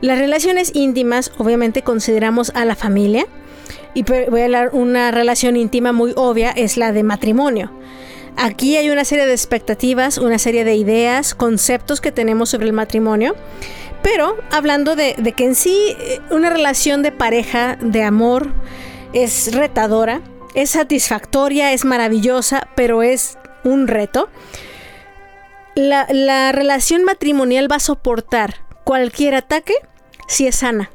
Las 0.00 0.18
relaciones 0.18 0.70
íntimas 0.74 1.32
obviamente 1.36 1.82
consideramos 1.82 2.50
a 2.54 2.64
la 2.64 2.76
familia, 2.76 3.26
y 3.94 4.02
voy 4.02 4.40
a 4.40 4.44
hablar 4.44 4.70
una 4.72 5.10
relación 5.10 5.56
íntima 5.56 5.92
muy 5.92 6.12
obvia, 6.16 6.50
es 6.50 6.76
la 6.76 6.92
de 6.92 7.02
matrimonio. 7.02 7.70
Aquí 8.36 8.76
hay 8.76 8.90
una 8.90 9.04
serie 9.04 9.26
de 9.26 9.32
expectativas, 9.32 10.18
una 10.18 10.38
serie 10.38 10.64
de 10.64 10.74
ideas, 10.74 11.34
conceptos 11.34 12.00
que 12.00 12.10
tenemos 12.10 12.50
sobre 12.50 12.66
el 12.66 12.72
matrimonio. 12.72 13.36
Pero 14.02 14.36
hablando 14.50 14.96
de, 14.96 15.14
que 15.36 15.44
en 15.44 15.54
sí 15.54 15.96
eh, 15.98 16.20
una 16.30 16.50
relación 16.50 17.02
de 17.02 17.12
pareja, 17.12 17.78
de 17.80 18.02
amor, 18.02 18.52
es 19.12 19.54
retadora, 19.54 20.20
es 20.54 20.70
satisfactoria, 20.70 21.72
es 21.72 21.84
maravillosa, 21.84 22.68
pero 22.74 23.02
es 23.02 23.38
un 23.62 23.86
reto. 23.86 24.28
La, 25.76 26.06
la 26.10 26.52
relación 26.52 27.04
matrimonial 27.04 27.70
va 27.70 27.76
a 27.76 27.80
soportar 27.80 28.56
cualquier 28.82 29.36
ataque 29.36 29.74
si 30.26 30.46
es 30.46 30.56
sana 30.56 30.90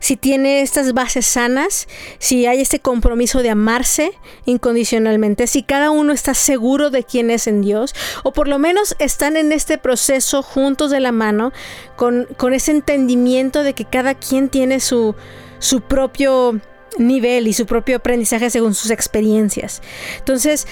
si 0.00 0.16
tiene 0.16 0.62
estas 0.62 0.92
bases 0.92 1.26
sanas, 1.26 1.88
si 2.18 2.46
hay 2.46 2.60
este 2.60 2.80
compromiso 2.80 3.42
de 3.42 3.50
amarse 3.50 4.12
incondicionalmente, 4.44 5.46
si 5.46 5.62
cada 5.62 5.90
uno 5.90 6.12
está 6.12 6.34
seguro 6.34 6.90
de 6.90 7.04
quién 7.04 7.30
es 7.30 7.46
en 7.46 7.62
Dios, 7.62 7.94
o 8.22 8.32
por 8.32 8.48
lo 8.48 8.58
menos 8.58 8.94
están 8.98 9.36
en 9.36 9.52
este 9.52 9.78
proceso 9.78 10.42
juntos 10.42 10.90
de 10.90 11.00
la 11.00 11.12
mano, 11.12 11.52
con, 11.96 12.26
ese 12.52 12.70
entendimiento 12.70 13.62
de 13.62 13.74
que 13.74 13.84
cada 13.84 14.14
quien 14.14 14.48
tiene 14.48 14.80
su, 14.80 15.14
su 15.58 15.80
propio 15.80 16.60
nivel 16.96 17.46
y 17.46 17.52
su 17.52 17.66
propio 17.66 17.96
aprendizaje 17.96 18.50
según 18.50 18.74
sus 18.74 18.90
experiencias. 18.90 19.82
Entonces, 20.18 20.66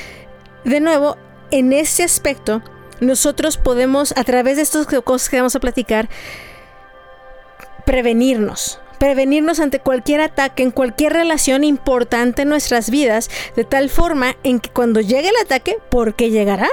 de 0.65 0.81
nuevo, 0.81 1.17
en 1.51 1.73
este 1.73 2.03
aspecto, 2.03 2.63
nosotros 3.01 3.57
podemos, 3.59 4.13
a 4.17 4.25
través 4.25 4.57
de 4.57 4.63
estas 4.63 4.87
cosas 4.87 5.29
que 5.29 5.37
vamos 5.37 5.55
a 5.55 5.61
platicar, 5.61 6.09
prevenirnos, 7.85 8.81
prevenirnos 8.99 9.61
ante 9.61 9.81
cualquier 9.81 10.21
ataque 10.21 10.63
en 10.63 10.71
cualquier 10.71 11.13
relación 11.13 11.65
importante 11.65 12.43
en 12.43 12.49
nuestras 12.49 12.91
vidas, 12.91 13.31
de 13.57 13.65
tal 13.65 13.91
forma 13.91 14.37
en 14.43 14.61
que 14.61 14.71
cuando 14.71 15.01
llegue 15.01 15.29
el 15.29 15.37
ataque, 15.43 15.79
porque 15.91 16.31
llegará, 16.31 16.69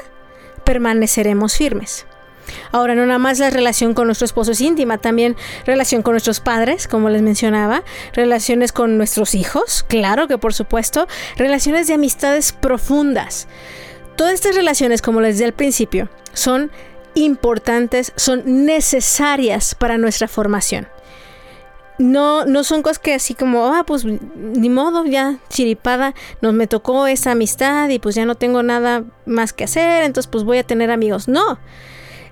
permaneceremos 0.63 1.56
firmes. 1.56 2.06
Ahora, 2.72 2.96
no 2.96 3.06
nada 3.06 3.20
más 3.20 3.39
la 3.39 3.50
relación 3.50 3.94
con 3.94 4.08
nuestro 4.08 4.25
esposo 4.25 4.51
es 4.51 4.62
íntima, 4.62 4.98
también 4.98 5.36
relación 5.65 6.01
con 6.01 6.13
nuestros 6.13 6.39
padres, 6.39 6.88
como 6.88 7.10
les 7.10 7.22
mencionaba, 7.22 7.84
relaciones 8.13 8.72
con 8.72 8.98
nuestros 8.98 9.34
hijos, 9.34 9.86
claro 9.88 10.27
que 10.27 10.38
por 10.38 10.53
supuesto, 10.53 11.08
relaciones 11.38 11.88
de 11.88 11.94
amistades 11.94 12.51
profundas. 12.51 13.48
Todas 14.15 14.34
estas 14.34 14.56
relaciones, 14.56 15.01
como 15.01 15.22
les 15.22 15.36
dije 15.36 15.46
al 15.46 15.53
principio, 15.53 16.10
son 16.34 16.72
importantes, 17.15 18.12
son 18.15 18.65
necesarias 18.65 19.75
para 19.75 19.98
nuestra 19.98 20.27
formación 20.27 20.88
no, 22.00 22.45
no 22.45 22.63
son 22.63 22.81
cosas 22.81 23.00
que 23.00 23.13
así 23.13 23.33
como, 23.33 23.67
ah, 23.67 23.83
pues 23.85 24.05
ni 24.05 24.69
modo, 24.69 25.05
ya 25.05 25.38
chiripada, 25.50 26.13
nos 26.41 26.53
me 26.53 26.67
tocó 26.67 27.07
esa 27.07 27.31
amistad 27.31 27.89
y 27.89 28.00
pues 28.00 28.15
ya 28.15 28.25
no 28.25 28.35
tengo 28.35 28.63
nada 28.63 29.03
más 29.25 29.53
que 29.53 29.65
hacer, 29.65 30.03
entonces 30.03 30.29
pues 30.29 30.43
voy 30.43 30.57
a 30.57 30.63
tener 30.63 30.91
amigos. 30.91 31.27
No, 31.27 31.59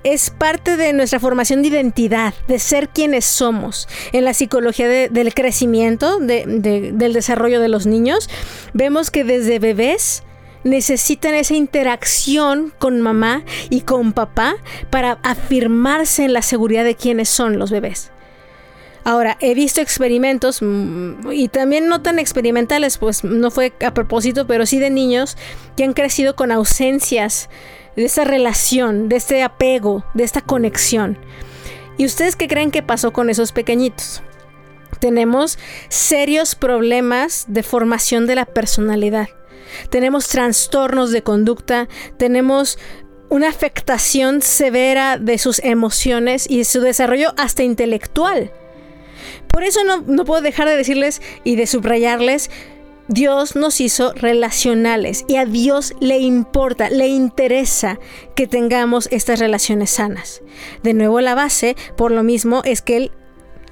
es 0.03 0.31
parte 0.31 0.77
de 0.77 0.93
nuestra 0.93 1.19
formación 1.19 1.61
de 1.61 1.69
identidad, 1.69 2.33
de 2.47 2.59
ser 2.59 2.89
quienes 2.89 3.25
somos. 3.25 3.87
En 4.11 4.25
la 4.25 4.33
psicología 4.33 4.87
del 4.87 5.33
crecimiento, 5.33 6.19
del 6.19 7.13
desarrollo 7.13 7.59
de 7.59 7.69
los 7.69 7.85
niños, 7.85 8.29
vemos 8.73 9.11
que 9.11 9.23
desde 9.23 9.59
bebés 9.59 10.23
necesitan 10.63 11.33
esa 11.33 11.55
interacción 11.55 12.73
con 12.77 13.01
mamá 13.01 13.43
y 13.69 13.81
con 13.81 14.13
papá 14.13 14.55
para 14.89 15.13
afirmarse 15.23 16.23
en 16.25 16.33
la 16.33 16.41
seguridad 16.41 16.83
de 16.83 16.95
quienes 16.95 17.29
son 17.29 17.57
los 17.57 17.71
bebés. 17.71 18.11
Ahora, 19.03 19.37
he 19.39 19.55
visto 19.55 19.81
experimentos 19.81 20.61
mm, 20.61 21.31
y 21.31 21.47
también 21.47 21.87
no 21.87 22.01
tan 22.01 22.19
experimentales, 22.19 22.97
pues 22.97 23.23
no 23.23 23.49
fue 23.49 23.73
a 23.85 23.93
propósito, 23.93 24.45
pero 24.45 24.65
sí 24.65 24.79
de 24.79 24.89
niños 24.89 25.37
que 25.75 25.83
han 25.83 25.93
crecido 25.93 26.35
con 26.35 26.51
ausencias 26.51 27.49
de 27.95 28.05
esa 28.05 28.23
relación, 28.23 29.09
de 29.09 29.15
este 29.17 29.43
apego, 29.43 30.05
de 30.13 30.23
esta 30.23 30.41
conexión. 30.41 31.17
¿Y 31.97 32.05
ustedes 32.05 32.35
qué 32.35 32.47
creen 32.47 32.71
que 32.71 32.83
pasó 32.83 33.11
con 33.11 33.29
esos 33.29 33.51
pequeñitos? 33.51 34.21
Tenemos 34.99 35.57
serios 35.89 36.55
problemas 36.55 37.45
de 37.47 37.63
formación 37.63 38.27
de 38.27 38.35
la 38.35 38.45
personalidad. 38.45 39.29
Tenemos 39.89 40.27
trastornos 40.27 41.11
de 41.11 41.23
conducta, 41.23 41.87
tenemos 42.17 42.77
una 43.29 43.47
afectación 43.47 44.41
severa 44.41 45.17
de 45.17 45.37
sus 45.37 45.59
emociones 45.59 46.45
y 46.49 46.65
su 46.65 46.81
desarrollo 46.81 47.33
hasta 47.37 47.63
intelectual. 47.63 48.51
Por 49.51 49.63
eso 49.63 49.81
no, 49.83 50.25
puedo 50.25 50.41
dejar 50.41 50.67
de 50.67 50.77
decirles 50.77 51.21
y 51.43 51.55
de 51.55 51.67
subrayarles 51.67 52.49
Dios 53.07 53.55
nos 53.57 53.81
hizo 53.81 54.13
relacionales 54.13 55.25
y 55.27 55.35
a 55.35 55.45
Dios 55.45 55.93
le 55.99 56.19
importa, 56.19 56.89
le 56.89 57.07
interesa 57.07 57.99
que 58.35 58.47
tengamos 58.47 59.09
estas 59.11 59.39
relaciones 59.39 59.89
sanas. 59.89 60.41
De 60.81 60.93
nuevo 60.93 61.19
la 61.19 61.35
base, 61.35 61.75
por 61.97 62.11
lo 62.11 62.23
mismo, 62.23 62.61
es 62.63 62.81
que 62.81 62.95
Él 62.97 63.11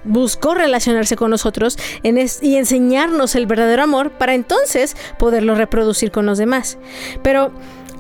buscó 0.04 0.56
relacionarse 0.56 1.16
con 1.16 1.32
nosotros 1.32 1.78
y 2.04 2.56
enseñarnos 2.56 3.36
el 3.36 3.46
verdadero 3.46 3.84
amor 3.84 4.12
para 4.12 4.34
entonces 4.34 4.98
poderlo 5.18 5.56
reproducir 5.56 6.12
con 6.12 6.26
los 6.26 6.38
demás. 6.38 6.78
Pero 7.22 7.52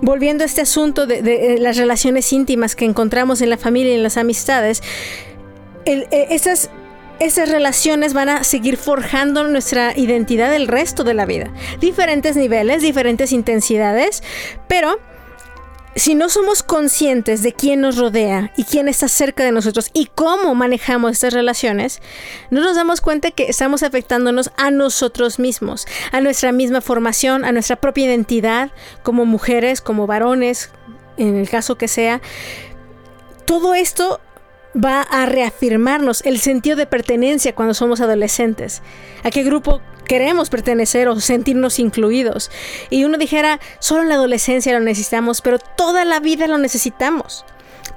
volviendo 0.01 0.43
a 0.43 0.47
este 0.47 0.61
asunto 0.61 1.05
de, 1.05 1.57
las 1.59 1.77
relaciones 1.77 2.31
íntimas 2.33 2.75
que 2.75 2.85
encontramos 2.85 3.41
en 3.41 3.49
la 3.49 3.57
familia 3.57 3.93
y 3.93 3.95
en 3.95 4.03
las 4.03 4.17
amistades, 4.17 4.81
eh, 5.85 6.27
esas 6.29 6.69
esas 7.19 7.49
relaciones 7.49 8.13
van 8.13 8.29
a 8.29 8.43
seguir 8.43 8.77
forjando 8.77 9.43
nuestra 9.43 9.97
identidad 9.97 10.53
el 10.53 10.67
resto 10.67 11.03
de 11.03 11.13
la 11.13 11.25
vida. 11.25 11.51
Diferentes 11.79 12.36
niveles, 12.36 12.82
diferentes 12.82 13.32
intensidades, 13.32 14.23
pero 14.67 14.99
si 15.95 16.15
no 16.15 16.29
somos 16.29 16.63
conscientes 16.63 17.41
de 17.41 17.51
quién 17.51 17.82
nos 17.82 17.97
rodea 17.97 18.53
y 18.55 18.63
quién 18.63 18.88
está 18.88 19.08
cerca 19.10 19.43
de 19.43 19.51
nosotros 19.51 19.89
y 19.93 20.05
cómo 20.05 20.55
manejamos 20.55 21.12
estas 21.12 21.34
relaciones, 21.34 22.01
no 22.51 22.62
nos 22.62 22.75
damos 22.75 23.01
cuenta 23.01 23.32
que 23.32 23.49
estamos 23.49 23.84
afectándonos 23.84 24.51
a 24.55 24.71
nosotros 24.71 25.39
mismos, 25.39 25.88
a 26.12 26.21
nuestra 26.21 26.51
misma 26.51 26.82
formación, 26.82 27.43
a 27.43 27.51
nuestra 27.51 27.75
propia 27.75 28.05
identidad 28.05 28.71
como 29.03 29.25
mujeres, 29.25 29.82
como 29.82 30.08
varones, 30.08 30.69
en 31.17 31.36
el 31.36 31.49
caso 31.49 31.77
que 31.77 31.88
sea. 31.88 32.21
Todo 33.45 33.73
esto 33.73 34.21
va 34.75 35.01
a 35.01 35.25
reafirmarnos 35.25 36.21
el 36.25 36.39
sentido 36.39 36.75
de 36.75 36.86
pertenencia 36.86 37.55
cuando 37.55 37.73
somos 37.73 38.01
adolescentes. 38.01 38.82
¿A 39.23 39.32
qué 39.32 39.43
grupo 39.43 39.82
queremos 40.08 40.49
pertenecer 40.49 41.08
o 41.08 41.19
sentirnos 41.19 41.79
incluidos? 41.79 42.51
Y 42.89 43.03
uno 43.03 43.17
dijera, 43.17 43.60
solo 43.79 44.03
en 44.03 44.10
la 44.10 44.15
adolescencia 44.15 44.73
lo 44.73 44.79
necesitamos, 44.79 45.41
pero 45.41 45.60
toda 45.60 46.05
la 46.05 46.19
vida 46.19 46.47
lo 46.47 46.58
necesitamos. 46.58 47.45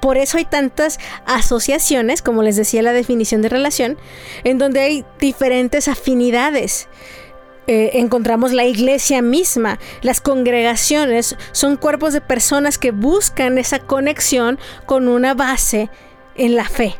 Por 0.00 0.16
eso 0.16 0.38
hay 0.38 0.44
tantas 0.44 0.98
asociaciones, 1.26 2.22
como 2.22 2.42
les 2.42 2.56
decía 2.56 2.82
la 2.82 2.92
definición 2.92 3.42
de 3.42 3.48
relación, 3.48 3.98
en 4.42 4.58
donde 4.58 4.80
hay 4.80 5.04
diferentes 5.20 5.86
afinidades. 5.86 6.88
Eh, 7.68 7.90
encontramos 7.94 8.52
la 8.52 8.64
iglesia 8.64 9.22
misma, 9.22 9.78
las 10.00 10.20
congregaciones, 10.20 11.36
son 11.52 11.76
cuerpos 11.76 12.12
de 12.12 12.20
personas 12.20 12.78
que 12.78 12.90
buscan 12.90 13.58
esa 13.58 13.78
conexión 13.78 14.58
con 14.86 15.06
una 15.06 15.34
base 15.34 15.88
en 16.36 16.56
la 16.56 16.64
fe. 16.64 16.96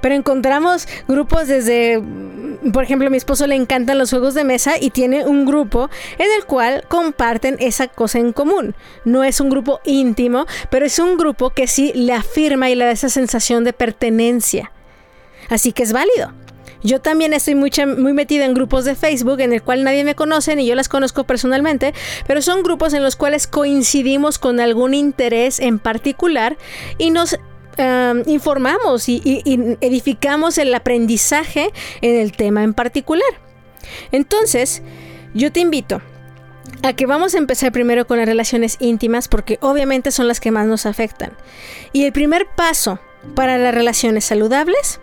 Pero 0.00 0.14
encontramos 0.14 0.86
grupos 1.08 1.48
desde, 1.48 2.02
por 2.72 2.84
ejemplo, 2.84 3.08
a 3.08 3.10
mi 3.10 3.16
esposo 3.16 3.46
le 3.46 3.54
encantan 3.54 3.98
los 3.98 4.10
juegos 4.10 4.34
de 4.34 4.44
mesa 4.44 4.74
y 4.80 4.90
tiene 4.90 5.24
un 5.24 5.46
grupo 5.46 5.90
en 6.18 6.26
el 6.36 6.44
cual 6.44 6.84
comparten 6.88 7.56
esa 7.60 7.88
cosa 7.88 8.18
en 8.18 8.32
común. 8.32 8.74
No 9.04 9.24
es 9.24 9.40
un 9.40 9.50
grupo 9.50 9.80
íntimo, 9.84 10.46
pero 10.70 10.86
es 10.86 10.98
un 10.98 11.16
grupo 11.16 11.50
que 11.50 11.66
sí 11.66 11.92
le 11.94 12.12
afirma 12.12 12.70
y 12.70 12.74
le 12.74 12.84
da 12.84 12.90
esa 12.90 13.08
sensación 13.08 13.64
de 13.64 13.72
pertenencia. 13.72 14.70
Así 15.48 15.72
que 15.72 15.82
es 15.82 15.92
válido. 15.92 16.32
Yo 16.82 17.00
también 17.00 17.34
estoy 17.34 17.54
muy, 17.54 17.70
muy 17.98 18.14
metida 18.14 18.46
en 18.46 18.54
grupos 18.54 18.86
de 18.86 18.94
Facebook 18.94 19.40
en 19.40 19.52
el 19.52 19.62
cual 19.62 19.84
nadie 19.84 20.02
me 20.02 20.14
conoce 20.14 20.56
ni 20.56 20.66
yo 20.66 20.74
las 20.74 20.88
conozco 20.88 21.24
personalmente, 21.24 21.92
pero 22.26 22.40
son 22.40 22.62
grupos 22.62 22.94
en 22.94 23.02
los 23.02 23.16
cuales 23.16 23.46
coincidimos 23.46 24.38
con 24.38 24.60
algún 24.60 24.94
interés 24.94 25.60
en 25.60 25.78
particular 25.78 26.56
y 26.96 27.10
nos 27.10 27.38
informamos 28.26 29.08
y, 29.08 29.42
edificamos 29.80 30.58
el 30.58 30.74
aprendizaje 30.74 31.70
en 32.00 32.16
el 32.16 32.32
tema 32.32 32.62
en 32.62 32.74
particular. 32.74 33.30
Entonces, 34.12 34.82
yo 35.34 35.52
te 35.52 35.60
invito 35.60 36.00
a 36.82 36.92
que 36.94 37.06
vamos 37.06 37.34
a 37.34 37.38
empezar 37.38 37.72
primero 37.72 38.06
con 38.06 38.18
las 38.18 38.26
relaciones 38.26 38.76
íntimas 38.80 39.28
porque 39.28 39.58
obviamente 39.60 40.10
son 40.10 40.28
las 40.28 40.40
que 40.40 40.50
más 40.50 40.66
nos 40.66 40.86
afectan. 40.86 41.32
Y 41.92 42.04
el 42.04 42.12
primer 42.12 42.46
paso 42.54 42.98
para 43.34 43.58
las 43.58 43.74
relaciones 43.74 44.24
saludables 44.24 45.00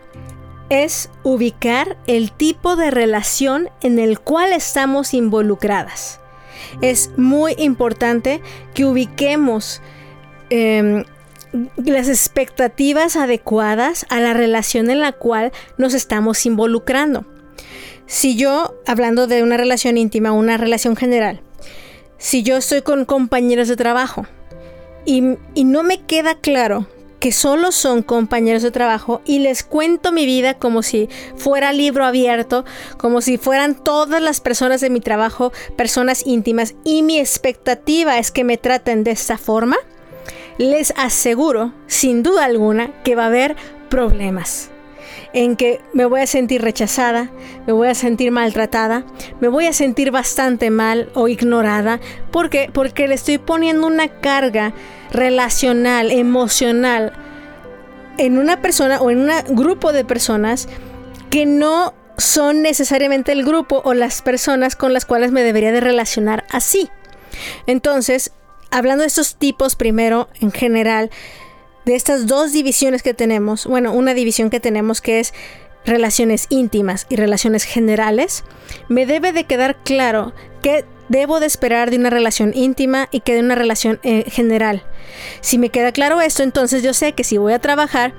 es 0.70 1.10
ubicar 1.24 1.98
el 2.08 2.32
tipo 2.32 2.76
de 2.76 2.92
relación 2.92 3.70
en 3.82 4.00
el 4.00 4.20
cual 4.20 4.54
estamos 4.54 5.13
involucradas. 5.13 6.20
Es 6.82 7.12
muy 7.18 7.56
importante 7.58 8.42
que 8.74 8.86
ubiquemos 8.86 9.82
em, 10.50 11.06
las 11.78 12.08
expectativas 12.08 13.15
adecuadas 13.15 14.06
a 14.10 14.20
la 14.20 14.34
relación 14.34 14.89
en 14.89 15.02
la 15.02 15.12
cual 15.12 15.52
nos 15.78 15.93
estamos 15.93 16.46
involucrando. 16.46 17.26
Si 18.06 18.38
yo, 18.38 18.76
hablando 18.86 19.28
de 19.28 19.43
una 19.43 19.58
relación 19.58 19.98
íntima, 19.98 20.32
una 20.32 20.58
relación 20.58 20.96
general, 20.96 21.41
si 22.17 22.41
yo 22.41 22.58
estoy 22.58 22.82
con 22.82 23.06
compañeros 23.06 23.67
de 23.67 23.76
trabajo 23.76 24.26
y, 25.06 25.22
no 25.22 25.84
me 25.84 26.02
queda 26.02 26.36
claro 26.36 26.88
que 27.20 27.32
solo 27.32 27.72
son 27.72 28.04
compañeros 28.04 28.62
de 28.62 28.72
trabajo 28.72 29.22
y 29.26 29.39
les 29.39 29.63
cuento 29.63 30.12
mi 30.12 30.26
vida 30.26 30.54
como 30.56 30.84
si 30.84 31.10
fuera 31.36 31.74
libro 31.74 32.06
abierto, 32.06 32.63
como 32.98 33.22
si 33.22 33.38
fueran 33.38 33.76
todas 33.76 34.22
las 34.22 34.39
personas 34.39 34.82
de 34.82 34.89
mi 34.89 35.00
trabajo 35.00 35.52
personas 35.76 36.26
íntimas 36.26 36.76
y 36.84 37.02
mi 37.04 37.20
expectativa 37.20 38.20
es 38.20 38.32
que 38.32 38.43
me 38.43 38.58
traten 38.58 39.04
de 39.04 39.12
esta 39.12 39.38
forma, 39.38 39.78
les 40.58 40.93
aseguro, 40.98 41.74
sin 41.88 42.24
duda 42.24 42.46
alguna, 42.46 42.91
que 43.04 43.15
va 43.15 43.24
a 43.24 43.28
haber 43.28 43.56
problemas. 43.89 44.70
En 45.34 45.56
que 45.56 45.82
me 45.93 46.06
voy 46.06 46.22
a 46.22 46.28
sentir 46.28 46.62
rechazada, 46.62 47.30
me 47.67 47.74
voy 47.74 47.89
a 47.89 47.96
sentir 47.96 48.32
maltratada, 48.32 49.06
me 49.39 49.50
voy 49.50 49.67
a 49.67 49.74
sentir 49.74 50.12
bastante 50.12 50.70
mal 50.70 51.12
o 51.13 51.28
ignorada. 51.28 52.00
¿Por 52.32 52.50
qué? 52.50 52.70
Porque 52.74 53.08
le 53.08 53.15
estoy 53.15 53.38
poniendo 53.38 53.86
una 53.88 54.08
carga 54.08 54.74
relacional, 55.12 56.12
emocional 56.12 57.13
en 58.17 58.38
una 58.38 58.62
persona 58.62 59.00
o 59.00 59.12
en 59.12 59.20
un 59.20 59.32
grupo 59.50 59.93
de 59.93 60.06
personas 60.06 60.67
que 61.30 61.46
no 61.46 61.93
son 62.17 62.62
necesariamente 62.63 63.32
el 63.32 63.46
grupo 63.46 63.82
o 63.86 63.93
las 63.93 64.22
personas 64.22 64.76
con 64.76 64.93
las 64.93 65.06
cuales 65.06 65.32
me 65.32 65.43
debería 65.43 65.72
de 65.72 65.82
relacionar 65.82 66.46
así. 66.50 66.89
Entonces, 67.67 68.32
hablando 68.72 69.02
de 69.02 69.08
estos 69.08 69.36
tipos 69.36 69.76
primero 69.76 70.30
en 70.42 70.52
general, 70.52 71.10
de 71.86 71.96
estas 71.96 72.28
dos 72.28 72.52
divisiones 72.52 73.02
que 73.02 73.14
tenemos, 73.14 73.66
bueno, 73.66 73.94
una 73.94 74.14
división 74.14 74.50
que 74.50 74.60
tenemos 74.60 75.02
que 75.02 75.20
es 75.20 75.34
relaciones 75.86 76.48
íntimas 76.50 77.06
y 77.10 77.16
relaciones 77.16 77.64
generales, 77.64 78.44
me 78.90 79.06
debe 79.06 79.32
de 79.32 79.46
quedar 79.46 79.78
claro 79.84 80.34
qué 80.62 80.86
debo 81.10 81.40
de 81.40 81.46
esperar 81.46 81.90
de 81.90 81.98
una 81.98 82.10
relación 82.10 82.52
íntima 82.54 83.08
y 83.12 83.22
que 83.22 83.34
de 83.34 83.40
una 83.40 83.56
relación 83.56 84.00
eh, 84.04 84.26
general. 84.30 84.84
Si 85.40 85.58
me 85.58 85.70
queda 85.70 85.94
claro 85.94 86.20
esto, 86.20 86.44
entonces 86.44 86.84
yo 86.84 86.94
sé 86.94 87.14
que 87.14 87.24
si 87.24 87.38
voy 87.38 87.54
a 87.54 87.60
trabajar 87.60 88.14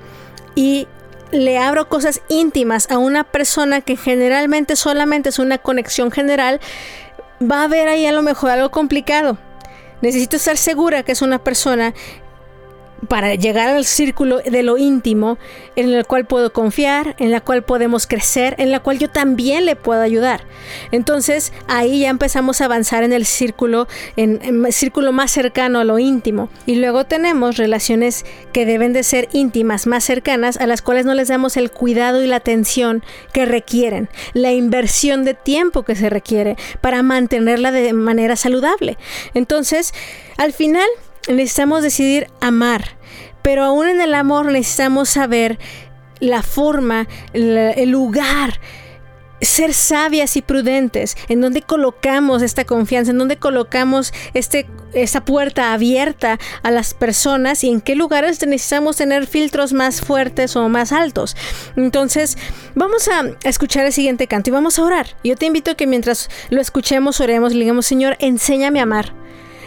y 0.55 0.87
le 1.31 1.59
abro 1.59 1.87
cosas 1.89 2.21
íntimas 2.27 2.89
a 2.89 2.97
una 2.97 3.23
persona 3.23 3.81
que 3.81 3.95
generalmente 3.95 4.75
solamente 4.75 5.29
es 5.29 5.37
una 5.37 5.59
conexión 5.59 6.11
general, 6.11 6.59
va 7.39 7.61
a 7.61 7.63
haber 7.65 7.87
ahí 7.87 8.05
a 8.05 8.11
lo 8.11 8.23
mejor 8.23 8.49
algo 8.49 8.71
complicado. 8.71 9.37
Necesito 10.01 10.37
estar 10.37 10.57
segura 10.57 11.03
que 11.03 11.11
es 11.11 11.21
una 11.21 11.43
persona 11.43 11.93
para 13.07 13.35
llegar 13.35 13.69
al 13.69 13.85
círculo 13.85 14.39
de 14.39 14.63
lo 14.63 14.77
íntimo 14.77 15.37
en 15.75 15.93
el 15.93 16.05
cual 16.05 16.25
puedo 16.25 16.51
confiar, 16.51 17.15
en 17.19 17.31
la 17.31 17.41
cual 17.41 17.63
podemos 17.63 18.07
crecer, 18.07 18.55
en 18.57 18.71
la 18.71 18.79
cual 18.79 18.99
yo 18.99 19.09
también 19.09 19.65
le 19.65 19.75
puedo 19.75 20.01
ayudar. 20.01 20.43
Entonces 20.91 21.53
ahí 21.67 22.01
ya 22.01 22.09
empezamos 22.09 22.61
a 22.61 22.65
avanzar 22.65 23.03
en 23.03 23.13
el 23.13 23.25
círculo, 23.25 23.87
en, 24.15 24.39
círculo 24.71 25.11
más 25.11 25.31
cercano 25.31 25.79
a 25.79 25.83
lo 25.83 25.99
íntimo. 25.99 26.49
Y 26.65 26.75
luego 26.75 27.05
tenemos 27.05 27.57
relaciones 27.57 28.25
que 28.51 28.65
deben 28.65 28.93
de 28.93 29.03
ser 29.03 29.29
íntimas, 29.31 29.87
más 29.87 30.03
cercanas, 30.03 30.57
a 30.57 30.67
las 30.67 30.81
cuales 30.81 31.05
no 31.05 31.13
les 31.13 31.27
damos 31.27 31.57
el 31.57 31.71
cuidado 31.71 32.23
y 32.23 32.27
la 32.27 32.37
atención 32.37 33.03
que 33.33 33.45
requieren, 33.45 34.09
la 34.33 34.51
inversión 34.51 35.23
de 35.23 35.33
tiempo 35.33 35.83
que 35.83 35.95
se 35.95 36.09
requiere 36.09 36.57
para 36.81 37.03
mantenerla 37.03 37.71
de 37.71 37.93
manera 37.93 38.35
saludable. 38.35 38.97
Entonces, 39.33 39.93
al 40.37 40.53
final, 40.53 40.87
necesitamos 41.27 41.83
decidir 41.83 42.27
amar, 42.41 42.97
pero 43.41 43.63
aún 43.63 43.87
en 43.87 44.01
el 44.01 44.13
amor 44.13 44.51
necesitamos 44.51 45.09
saber 45.09 45.59
la 46.19 46.43
forma, 46.43 47.07
el, 47.33 47.89
lugar, 47.89 48.59
ser 49.41 49.73
sabias 49.73 50.35
y 50.35 50.41
prudentes, 50.41 51.15
en 51.29 51.41
donde 51.41 51.61
colocamos 51.61 52.41
esta 52.41 52.65
confianza, 52.65 53.11
en 53.11 53.17
donde 53.17 53.37
colocamos 53.37 54.13
este, 54.33 54.67
esta 54.93 55.23
puerta 55.23 55.73
abierta 55.73 56.39
a 56.61 56.71
las 56.71 56.93
personas 56.93 57.63
y 57.63 57.69
en 57.69 57.79
qué 57.79 57.95
lugares 57.95 58.45
necesitamos 58.45 58.97
tener 58.97 59.27
filtros 59.27 59.71
más 59.71 60.01
fuertes 60.01 60.55
o 60.55 60.67
más 60.67 60.91
altos. 60.91 61.37
Entonces, 61.77 62.37
vamos 62.75 63.07
a 63.07 63.23
escuchar 63.47 63.85
el 63.85 63.93
siguiente 63.93 64.27
canto 64.27 64.49
y 64.49 64.53
vamos 64.53 64.77
a 64.77 64.83
orar. 64.83 65.15
Yo 65.23 65.35
te 65.37 65.45
invito 65.45 65.71
a 65.71 65.75
que 65.75 65.87
mientras 65.87 66.29
lo 66.49 66.59
escuchemos, 66.59 67.21
oremos 67.21 67.53
y 67.53 67.59
digamos, 67.59 67.85
Señor, 67.85 68.17
enséñame 68.19 68.79
a 68.79 68.83
amar. 68.83 69.18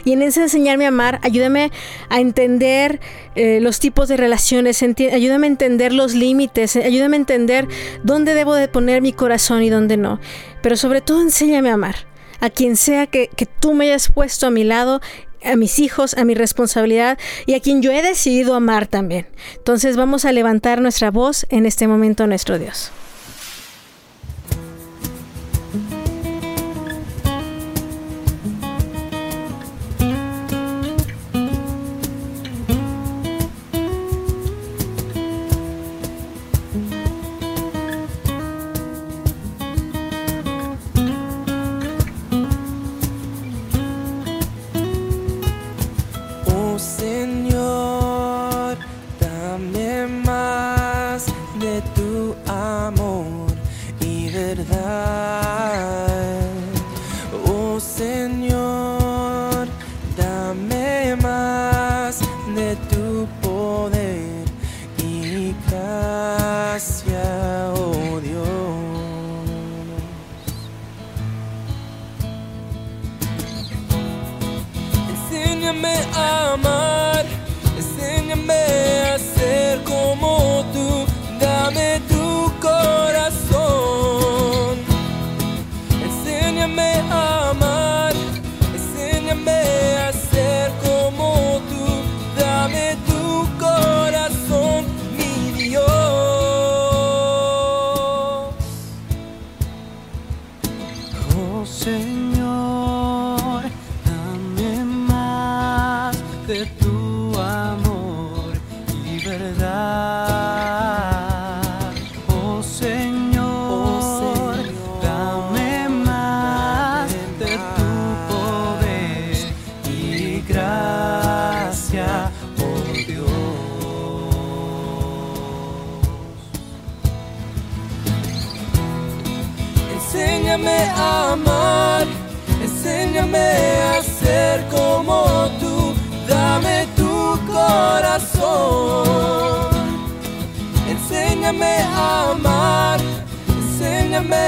Y 0.05 0.13
en 0.13 0.23
ese 0.23 0.43
enseñarme 0.43 0.85
a 0.85 0.89
amar, 0.89 1.21
ayúdame 1.23 1.71
a 2.09 2.21
entender 2.21 3.01
eh, 3.35 3.61
los 3.61 3.81
tipos 3.81 4.09
de 4.09 4.17
relaciones, 4.17 4.83
ayúdame 4.83 5.47
a 5.47 5.51
entender 5.51 5.93
los 5.93 6.15
límites, 6.15 6.77
eh, 6.77 6.85
ayúdame 6.85 7.17
a 7.17 7.21
entender 7.21 7.69
dónde 8.03 8.35
debo 8.35 8.55
de 8.55 8.69
poner 8.69 9.03
mi 9.03 9.13
corazón 9.13 9.63
y 9.63 9.71
dónde 9.71 9.97
no. 9.97 10.21
Pero 10.63 10.77
sobre 10.77 11.01
todo 11.01 11.21
enséñame 11.21 11.71
a 11.71 11.75
amar 11.75 11.97
a 12.41 12.51
quien 12.51 12.77
sea 12.77 13.07
que, 13.07 13.29
que 13.29 13.47
tú 13.47 13.73
me 13.73 13.87
hayas 13.87 14.11
puesto 14.11 14.47
a 14.47 14.51
mi 14.51 14.65
lado 14.65 15.01
a 15.45 15.57
mis 15.57 15.79
hijos, 15.79 16.15
a 16.15 16.25
mi 16.25 16.35
responsabilidad 16.35 17.19
y 17.47 17.55
a 17.55 17.61
quien 17.61 17.83
yo 17.83 17.91
he 17.91 18.03
decidido 18.03 18.55
amar 18.55 18.87
también. 18.87 19.27
Entonces 19.57 19.97
vamos 19.97 20.25
a 20.25 20.33
levantar 20.33 20.81
nuestra 20.81 21.11
voz 21.11 21.47
en 21.51 21.67
este 21.67 21.89
momento 21.89 22.27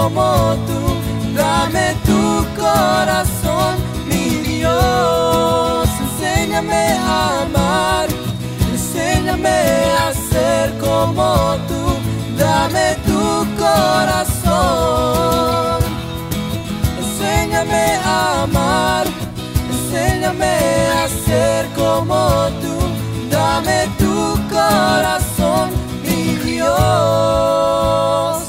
como 0.00 0.56
tú, 0.66 0.80
dame 1.36 1.86
tu 2.06 2.22
corazón, 2.58 3.72
mi 4.08 4.26
Dios, 4.50 5.88
enséñame 6.06 6.84
a 6.94 7.42
amar, 7.42 8.08
enséñame 8.72 9.58
a 10.04 10.06
ser 10.30 10.66
como 10.78 11.28
tú, 11.68 11.82
dame 12.38 12.96
tu 13.08 13.22
corazón, 13.62 15.00
enséñame 17.02 17.84
a 18.02 18.42
amar, 18.44 19.06
enséñame 19.70 20.54
a 21.02 21.08
ser 21.26 21.62
como 21.76 22.20
tú, 22.62 22.74
dame 23.30 23.78
tu 23.98 24.14
corazón, 24.48 25.66
mi 26.04 26.22
Dios. 26.46 28.39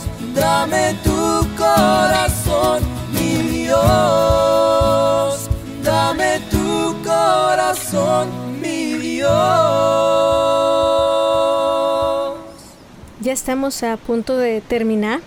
Estamos 13.42 13.82
a 13.82 13.98
punto 13.98 14.38
de 14.38 14.62
terminar. 14.62 15.20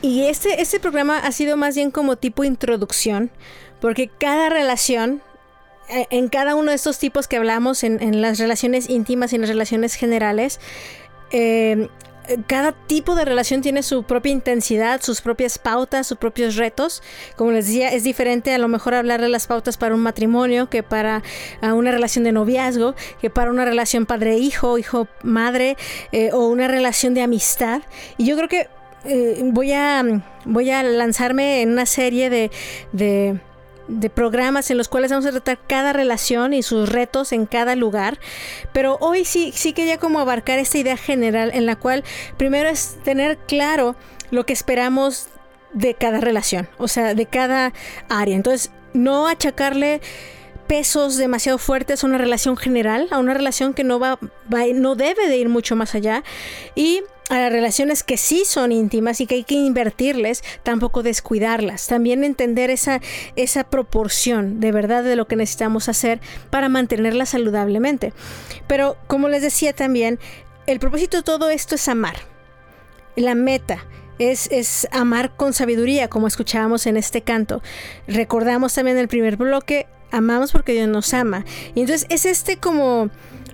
Y 0.00 0.24
este, 0.24 0.62
este 0.62 0.78
programa 0.78 1.18
ha 1.18 1.32
sido 1.32 1.56
más 1.56 1.74
bien 1.74 1.90
como 1.90 2.14
tipo 2.14 2.44
introducción, 2.44 3.30
porque 3.80 4.08
cada 4.08 4.48
relación, 4.48 5.22
eh, 5.88 6.06
en 6.10 6.28
cada 6.28 6.54
uno 6.54 6.70
de 6.70 6.76
estos 6.76 7.00
tipos 7.00 7.26
que 7.26 7.36
hablamos, 7.36 7.82
en, 7.82 8.20
las 8.20 8.38
relaciones 8.38 8.88
íntimas 8.88 9.32
y 9.32 9.36
en 9.36 9.42
las 9.42 9.50
relaciones 9.50 9.94
generales, 9.94 10.60
eh, 11.32 11.88
cada 12.46 12.72
tipo 12.72 13.14
de 13.14 13.24
relación 13.24 13.62
tiene 13.62 13.82
su 13.82 14.04
propia 14.04 14.32
intensidad, 14.32 15.00
sus 15.02 15.20
propias 15.20 15.58
pautas, 15.58 16.06
sus 16.06 16.18
propios 16.18 16.56
retos. 16.56 17.02
Como 17.36 17.52
les 17.52 17.66
decía, 17.66 17.92
es 17.92 18.04
diferente 18.04 18.54
a 18.54 18.58
lo 18.58 18.68
mejor 18.68 18.94
hablar 18.94 19.20
de 19.20 19.28
las 19.28 19.46
pautas 19.46 19.76
para 19.76 19.94
un 19.94 20.00
matrimonio 20.00 20.68
que 20.68 20.82
para 20.82 21.22
ah, 21.60 21.74
una 21.74 21.90
relación 21.90 22.24
de 22.24 22.32
noviazgo, 22.32 22.94
que 23.20 23.30
para 23.30 23.50
una 23.50 23.64
relación 23.64 24.06
padre-hijo, 24.06 24.78
hijo-madre 24.78 25.76
eh, 26.12 26.30
o 26.32 26.46
una 26.48 26.68
relación 26.68 27.14
de 27.14 27.22
amistad. 27.22 27.82
Y 28.18 28.26
yo 28.26 28.36
creo 28.36 28.48
que 28.48 28.68
eh, 29.04 29.40
voy, 29.44 29.72
a, 29.72 30.04
voy 30.44 30.70
a 30.70 30.82
lanzarme 30.82 31.62
en 31.62 31.72
una 31.72 31.86
serie 31.86 32.30
de 32.30 33.40
de 33.88 34.10
programas 34.10 34.70
en 34.70 34.78
los 34.78 34.88
cuales 34.88 35.10
vamos 35.10 35.26
a 35.26 35.30
tratar 35.30 35.58
cada 35.66 35.92
relación 35.92 36.54
y 36.54 36.62
sus 36.62 36.88
retos 36.88 37.32
en 37.32 37.46
cada 37.46 37.76
lugar. 37.76 38.18
Pero 38.72 38.98
hoy 39.00 39.24
sí, 39.24 39.52
sí 39.54 39.72
quería 39.72 39.98
como 39.98 40.20
abarcar 40.20 40.58
esta 40.58 40.78
idea 40.78 40.96
general 40.96 41.50
en 41.54 41.66
la 41.66 41.76
cual 41.76 42.04
primero 42.36 42.68
es 42.68 42.96
tener 43.02 43.38
claro 43.38 43.96
lo 44.30 44.46
que 44.46 44.52
esperamos 44.52 45.28
de 45.72 45.94
cada 45.94 46.20
relación, 46.20 46.68
o 46.78 46.88
sea, 46.88 47.14
de 47.14 47.26
cada 47.26 47.72
área. 48.08 48.36
Entonces, 48.36 48.70
no 48.94 49.26
achacarle 49.26 50.00
pesos 50.66 51.16
demasiado 51.16 51.58
fuertes 51.58 52.02
a 52.02 52.06
una 52.06 52.18
relación 52.18 52.56
general, 52.56 53.08
a 53.10 53.18
una 53.18 53.34
relación 53.34 53.74
que 53.74 53.84
no 53.84 53.98
va, 53.98 54.18
va 54.52 54.64
no 54.74 54.94
debe 54.94 55.28
de 55.28 55.36
ir 55.36 55.48
mucho 55.48 55.76
más 55.76 55.94
allá 55.94 56.24
y 56.74 57.02
a 57.32 57.40
las 57.40 57.52
relaciones 57.52 58.02
que 58.02 58.18
sí 58.18 58.42
son 58.44 58.72
íntimas 58.72 59.22
y 59.22 59.26
que 59.26 59.36
hay 59.36 59.44
que 59.44 59.54
invertirles, 59.54 60.44
tampoco 60.62 61.02
descuidarlas. 61.02 61.86
También 61.86 62.24
entender 62.24 62.68
esa, 62.68 63.00
esa 63.36 63.64
proporción 63.64 64.60
de 64.60 64.70
verdad 64.70 65.02
de 65.02 65.16
lo 65.16 65.26
que 65.26 65.36
necesitamos 65.36 65.88
hacer 65.88 66.20
para 66.50 66.68
mantenerlas 66.68 67.30
saludablemente. 67.30 68.12
Pero 68.66 68.98
como 69.06 69.28
les 69.28 69.40
decía 69.40 69.72
también, 69.72 70.18
el 70.66 70.78
propósito 70.78 71.16
de 71.16 71.22
todo 71.22 71.48
esto 71.48 71.74
es 71.74 71.88
amar. 71.88 72.16
La 73.16 73.34
meta, 73.34 73.86
es, 74.18 74.48
es, 74.52 74.86
amar 74.92 75.34
con 75.34 75.54
sabiduría, 75.54 76.08
como 76.08 76.26
escuchábamos 76.26 76.86
en 76.86 76.98
este 76.98 77.22
canto. 77.22 77.62
Recordamos 78.06 78.74
también 78.74 78.98
el 78.98 79.08
primer 79.08 79.38
bloque, 79.38 79.86
amamos 80.10 80.52
porque 80.52 80.72
Dios 80.72 80.88
nos 80.88 81.14
ama. 81.14 81.46
Y 81.74 81.80
entonces 81.80 82.06
es 82.10 82.26
este 82.26 82.58
como 82.58 83.08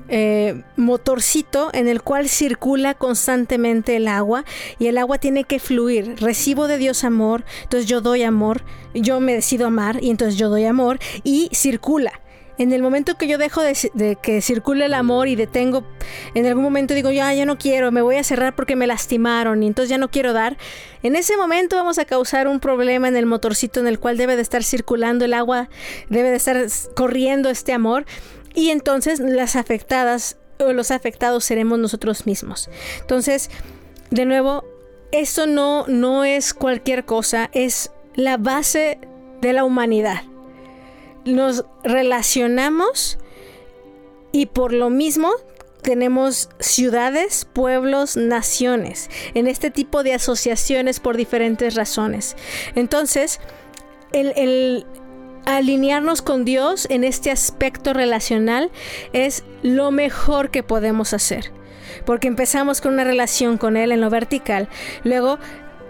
eh, 0.09 0.63
motorcito 0.77 1.71
en 1.73 1.89
el 1.89 2.03
cual 2.03 2.29
circula 2.29 2.95
constantemente 2.95 3.97
el 3.97 4.09
agua 4.09 4.45
y 4.79 4.87
el 4.87 4.99
agua 4.99 5.19
tiene 5.19 5.45
que 5.45 5.59
fluir. 5.59 6.17
Recibo 6.19 6.67
de 6.67 6.79
Dios 6.79 7.05
amor, 7.05 7.45
entonces 7.63 7.89
yo 7.89 8.01
doy 8.01 8.23
amor, 8.23 8.63
yo 8.95 9.21
me 9.21 9.35
decido 9.35 9.67
amar 9.67 10.03
y 10.03 10.11
entonces 10.11 10.39
yo 10.39 10.49
doy 10.49 10.65
amor 10.65 10.99
y 11.25 11.51
circula. 11.53 12.21
En 12.59 12.73
el 12.73 12.83
momento 12.83 13.17
que 13.17 13.29
yo 13.29 13.39
dejo 13.39 13.63
de, 13.63 14.19
que 14.21 14.43
circule 14.43 14.87
el 14.87 14.95
amor 14.95 15.29
y 15.29 15.37
detengo, 15.37 15.85
en 16.35 16.45
algún 16.45 16.65
momento 16.65 16.93
digo, 16.93 17.13
ya, 17.13 17.33
ya 17.33 17.47
no 17.47 17.57
quiero, 17.57 17.93
me 17.93 18.03
voy 18.03 18.17
a 18.17 18.25
cerrar 18.25 18.57
porque 18.57 18.75
me 18.75 18.89
lastimaron 18.89 19.63
y 19.63 19.69
entonces 19.69 19.91
ya 19.91 19.99
no 19.99 20.11
quiero 20.11 20.33
dar, 20.33 20.57
en 21.05 21.15
ese 21.15 21.37
momento 21.37 21.77
vamos 21.77 22.01
a 22.01 22.05
causar 22.05 22.49
un 22.49 22.59
problema 22.59 23.07
en 23.07 23.17
el 23.17 23.27
motorcito 23.27 23.79
en 23.79 23.87
el 23.87 24.01
cual 24.01 24.17
debe 24.17 24.35
de 24.35 24.43
estar 24.43 24.65
circulando 24.65 25.25
el 25.25 25.35
agua, 25.35 25.69
debe 26.09 26.31
de 26.31 26.37
estar 26.37 26.67
corriendo 26.97 27.49
este 27.49 27.73
amor 27.73 28.07
y 28.59 28.71
entonces 28.71 29.21
las 29.21 29.55
afectadas 29.55 30.37
o 30.59 30.73
los 30.73 30.91
afectados 30.91 31.45
seremos 31.45 31.79
nosotros 31.79 32.27
mismos. 32.27 32.69
Entonces, 33.01 33.51
de 34.11 34.25
nuevo, 34.25 34.65
esto 35.13 35.47
no, 35.47 35.87
no 35.87 36.25
es 36.25 36.55
cualquier 36.55 37.05
cosa, 37.05 37.51
es 37.53 37.93
la 38.17 38.37
base 38.37 38.99
de 39.41 39.53
la 39.53 39.63
humanidad. 39.63 40.25
Nos 41.25 41.67
relacionamos 41.85 43.21
y 44.33 44.47
por 44.47 44.73
lo 44.73 44.91
mismo 44.91 45.31
tenemos 45.83 46.49
ciudades, 46.59 47.45
pueblos, 47.45 48.17
naciones, 48.17 49.09
en 49.35 49.47
este 49.47 49.71
tipo 49.71 50.03
de 50.03 50.15
asociaciones 50.15 50.99
por 50.99 51.17
diferentes 51.17 51.77
razones. 51.77 52.35
Entonces, 52.75 53.39
el, 54.11 54.33
el, 54.35 54.85
alinearnos 55.57 56.21
con 56.21 56.45
Dios 56.45 56.87
en 56.91 57.05
este 57.05 57.31
aspecto 57.31 57.95
relacional 57.95 58.71
es 59.15 59.45
lo 59.63 59.91
mejor 59.91 60.51
que 60.51 60.63
podemos 60.63 61.15
hacer. 61.15 61.53
Porque 62.05 62.29
empezamos 62.29 62.83
con 62.83 62.93
una 62.93 63.05
relación 63.05 63.57
con 63.57 63.77
Él 63.77 63.91
en 63.91 64.03
lo 64.03 64.11
vertical, 64.11 64.69
luego 65.05 65.39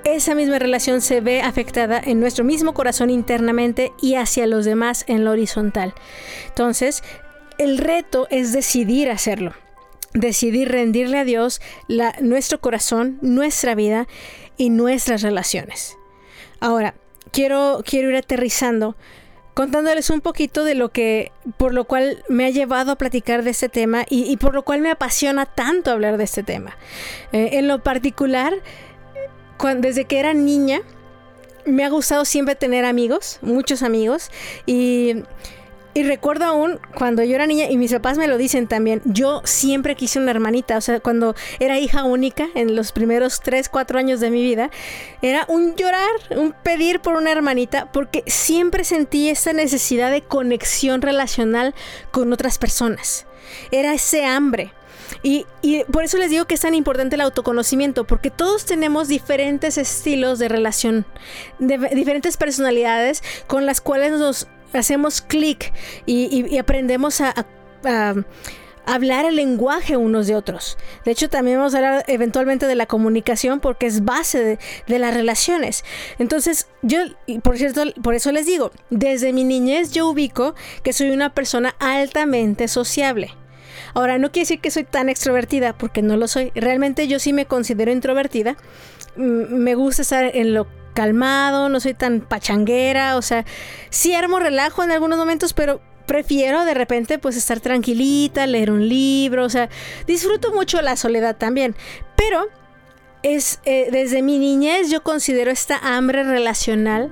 esa 0.05 0.37
misma 0.37 0.61
relación 0.61 1.01
se 1.01 1.21
ve 1.21 1.43
afectada 1.43 2.01
en 2.03 2.21
nuestro 2.21 2.45
mismo 2.45 2.73
corazón 2.73 3.11
internamente 3.11 3.93
y 4.01 4.15
hacia 4.15 4.47
los 4.47 4.65
demás 4.65 5.05
en 5.09 5.25
lo 5.25 5.33
horizontal. 5.33 5.93
Entonces, 6.47 7.03
el 7.59 7.79
reto 7.79 8.29
es 8.31 8.53
decidir 8.53 9.11
hacerlo, 9.11 9.55
decidir 10.15 10.69
rendirle 10.69 11.19
a 11.19 11.25
Dios 11.25 11.61
nuestro 12.21 12.61
corazón, 12.61 13.19
nuestra 13.23 13.75
vida 13.75 14.07
y 14.57 14.71
nuestras 14.71 15.23
relaciones. 15.23 15.97
Ahora, 16.61 16.95
quiero, 17.33 17.83
quiero 17.85 18.09
ir 18.11 18.17
aterrizando 18.17 18.97
contándoles 19.59 20.09
un 20.11 20.21
poquito 20.21 20.63
de 20.63 20.77
lo 20.77 20.91
que, 20.91 21.33
por 21.57 21.75
lo 21.75 21.83
cual 21.83 22.23
me 22.29 22.45
ha 22.45 22.51
llevado 22.51 22.93
a 22.93 22.95
platicar 22.95 23.43
de 23.43 23.51
este 23.51 23.69
tema 23.69 24.07
y, 24.09 24.37
por 24.37 24.55
lo 24.55 24.63
cual 24.63 24.81
me 24.83 24.89
apasiona 24.89 25.47
tanto 25.47 25.91
hablar 25.91 26.17
de 26.17 26.23
este 26.23 26.45
tema. 26.45 26.77
Eh, 27.33 27.49
en 27.55 27.67
lo 27.67 27.83
particular, 27.83 28.55
desde 29.79 30.05
que 30.05 30.21
era 30.21 30.33
niña, 30.33 30.83
me 31.67 31.85
ha 31.85 31.89
gustado 31.89 32.25
siempre 32.25 32.55
tener 32.55 32.85
amigos, 32.85 33.41
muchos 33.43 33.83
amigos, 33.83 34.31
y 34.65 35.25
y 35.95 36.03
recuerdo 36.03 36.45
aún 36.45 36.79
cuando 36.95 37.25
yo 37.25 37.35
era 37.35 37.47
niña, 37.47 37.71
y 37.71 37.77
mis 37.77 37.93
papás 37.93 38.19
me 38.19 38.29
lo 38.29 38.37
dicen 38.37 38.67
también, 38.69 39.03
yo 39.05 39.43
siempre 39.45 39.97
quise 39.97 40.19
una 40.19 40.31
hermanita, 40.31 40.77
o 40.77 40.81
sea, 40.81 41.01
cuando 41.01 41.35
era 41.59 41.79
hija 41.79 42.05
única 42.05 42.49
en 42.55 42.77
los 42.77 42.93
primeros 42.93 43.41
3, 43.41 43.69
4 43.69 43.99
años 43.99 44.21
de 44.21 44.31
mi 44.31 44.43
vida, 44.43 44.71
era 45.23 45.45
un 45.49 45.75
llorar, 45.77 46.11
un 46.31 46.55
pedir 46.63 47.01
por 47.01 47.15
una 47.15 47.33
hermanita, 47.33 47.91
porque 47.93 48.23
siempre 48.27 48.85
sentí 48.85 49.29
esa 49.29 49.53
necesidad 49.53 50.11
de 50.11 50.23
conexión 50.23 51.03
relacional 51.03 51.75
con 52.11 52.33
otras 52.33 52.59
personas. 52.59 53.27
Era 53.71 53.95
ese 53.95 54.25
hambre. 54.25 54.73
Y, 55.23 55.47
y, 55.63 55.85
por 55.85 56.05
eso 56.05 56.19
les 56.19 56.31
digo 56.31 56.45
que 56.45 56.55
es 56.55 56.61
tan 56.61 56.75
importante 56.75 57.17
el 57.17 57.23
autoconocimiento, 57.23 58.05
porque 58.05 58.31
todos 58.31 58.67
tenemos 58.67 59.09
diferentes 59.09 59.79
estilos 59.79 60.39
de 60.39 60.49
relación, 60.49 61.07
de, 61.59 61.79
diferentes 61.95 62.37
personalidades 62.37 63.23
con 63.47 63.65
las 63.65 63.81
cuales 63.81 64.13
nos 64.13 64.49
hacemos 64.73 65.21
clic 65.21 65.73
y, 66.07 66.57
aprendemos 66.59 67.21
a, 67.21 67.35
hablar 68.85 69.27
el 69.27 69.37
lenguaje 69.37 69.99
unos 69.99 70.27
de 70.27 70.35
otros. 70.35 70.79
De 71.05 71.11
hecho, 71.11 71.29
también 71.29 71.59
vamos 71.59 71.75
a 71.75 71.79
hablar 71.79 72.05
eventualmente 72.09 72.67
de 72.67 72.75
la 72.75 72.87
comunicación 72.87 73.61
porque 73.61 73.87
es 73.87 74.05
base 74.05 74.43
de, 74.43 74.59
de, 74.87 74.99
las 74.99 75.13
relaciones. 75.13 75.85
Entonces, 76.19 76.69
yo, 76.83 77.01
por 77.43 77.59
cierto, 77.59 77.83
por 78.03 78.15
eso 78.15 78.33
les 78.33 78.47
digo, 78.47 78.71
desde 78.89 79.35
mi 79.35 79.45
niñez 79.45 79.93
yo 79.93 80.09
ubico 80.09 80.55
que 80.83 80.95
soy 80.95 81.11
una 81.11 81.35
persona 81.35 81.75
altamente 81.81 82.67
sociable. 82.67 83.31
Ahora, 83.95 84.19
no 84.19 84.31
quiere 84.31 84.45
decir 84.45 84.61
que 84.61 84.71
soy 84.71 84.85
tan 84.85 85.09
extrovertida, 85.09 85.77
porque 85.77 86.03
no 86.03 86.17
lo 86.17 86.29
soy. 86.29 86.53
Realmente 86.55 87.09
yo 87.09 87.19
sí 87.19 87.33
me 87.33 87.47
considero 87.47 87.93
introvertida. 87.93 88.57
Me 89.17 89.75
gusta 89.75 90.03
estar 90.03 90.37
en 90.37 90.55
lo 90.55 90.67
calmado, 90.99 91.69
no 91.69 91.79
soy 91.79 91.95
tan 91.95 92.23
pachanguera, 92.23 93.17
o 93.17 93.23
sea, 93.23 93.45
sí 93.89 94.15
armo 94.15 94.41
relajo 94.41 94.83
en 94.83 94.91
algunos 94.91 95.17
momentos, 95.17 95.53
pero 95.53 95.81
prefiero 96.07 96.65
de 96.65 96.75
repente 96.75 97.21
pues 97.21 97.37
estar 97.37 97.61
tranquilita, 97.61 98.49
leer 98.49 98.73
un 98.73 98.89
libro, 98.89 99.45
o 99.45 99.49
sea, 99.49 99.69
disfruto 100.09 100.53
mucho 100.53 100.83
la 100.83 100.97
soledad 100.97 101.37
también, 101.37 101.77
pero 102.17 102.49
es 103.23 103.61
eh, 103.65 103.89
desde 103.91 104.23
mi 104.23 104.39
niñez 104.39 104.91
yo 104.91 105.03
considero 105.03 105.51
esta 105.51 105.79
hambre 105.79 106.23
relacional 106.23 107.11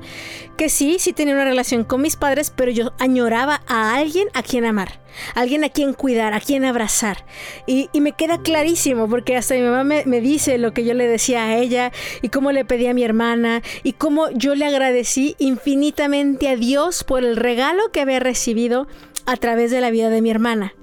que 0.57 0.69
sí, 0.69 0.97
sí 0.99 1.13
tenía 1.13 1.35
una 1.35 1.45
relación 1.45 1.85
con 1.85 2.01
mis 2.01 2.17
padres, 2.17 2.53
pero 2.55 2.71
yo 2.71 2.93
añoraba 2.99 3.63
a 3.67 3.97
alguien 3.97 4.29
a 4.33 4.43
quien 4.43 4.65
amar, 4.65 5.01
alguien 5.35 5.65
a 5.65 5.69
quien 5.69 5.93
cuidar, 5.93 6.33
a 6.33 6.41
quien 6.41 6.65
abrazar. 6.65 7.27
Y, 7.67 7.91
me 8.01 8.13
queda 8.13 8.41
clarísimo, 8.41 9.09
porque 9.09 9.37
hasta 9.37 9.55
mi 9.55 9.61
mamá 9.61 9.85
me, 9.85 10.05
me, 10.07 10.21
dice 10.21 10.57
lo 10.59 10.73
que 10.73 10.85
yo 10.85 10.95
le 10.95 11.07
decía 11.09 11.45
a 11.45 11.57
ella 11.59 11.93
y 12.23 12.31
cómo 12.31 12.53
le 12.53 12.65
pedí 12.65 12.87
a 12.87 12.95
mi 12.95 13.05
hermana 13.05 13.63
y 13.83 13.93
cómo 13.93 14.31
yo 14.31 14.55
le 14.55 14.65
agradecí 14.65 15.37
infinitamente 15.39 16.49
a 16.49 16.57
Dios 16.57 17.05
por 17.05 17.23
el 17.23 17.37
regalo 17.37 17.91
que 17.93 18.01
había 18.01 18.21
recibido 18.21 18.87
a 19.27 19.37
través 19.37 19.71
de 19.71 19.81
la 19.81 19.91
vida 19.91 20.09
de 20.09 20.23
mi 20.23 20.31
hermana. 20.31 20.75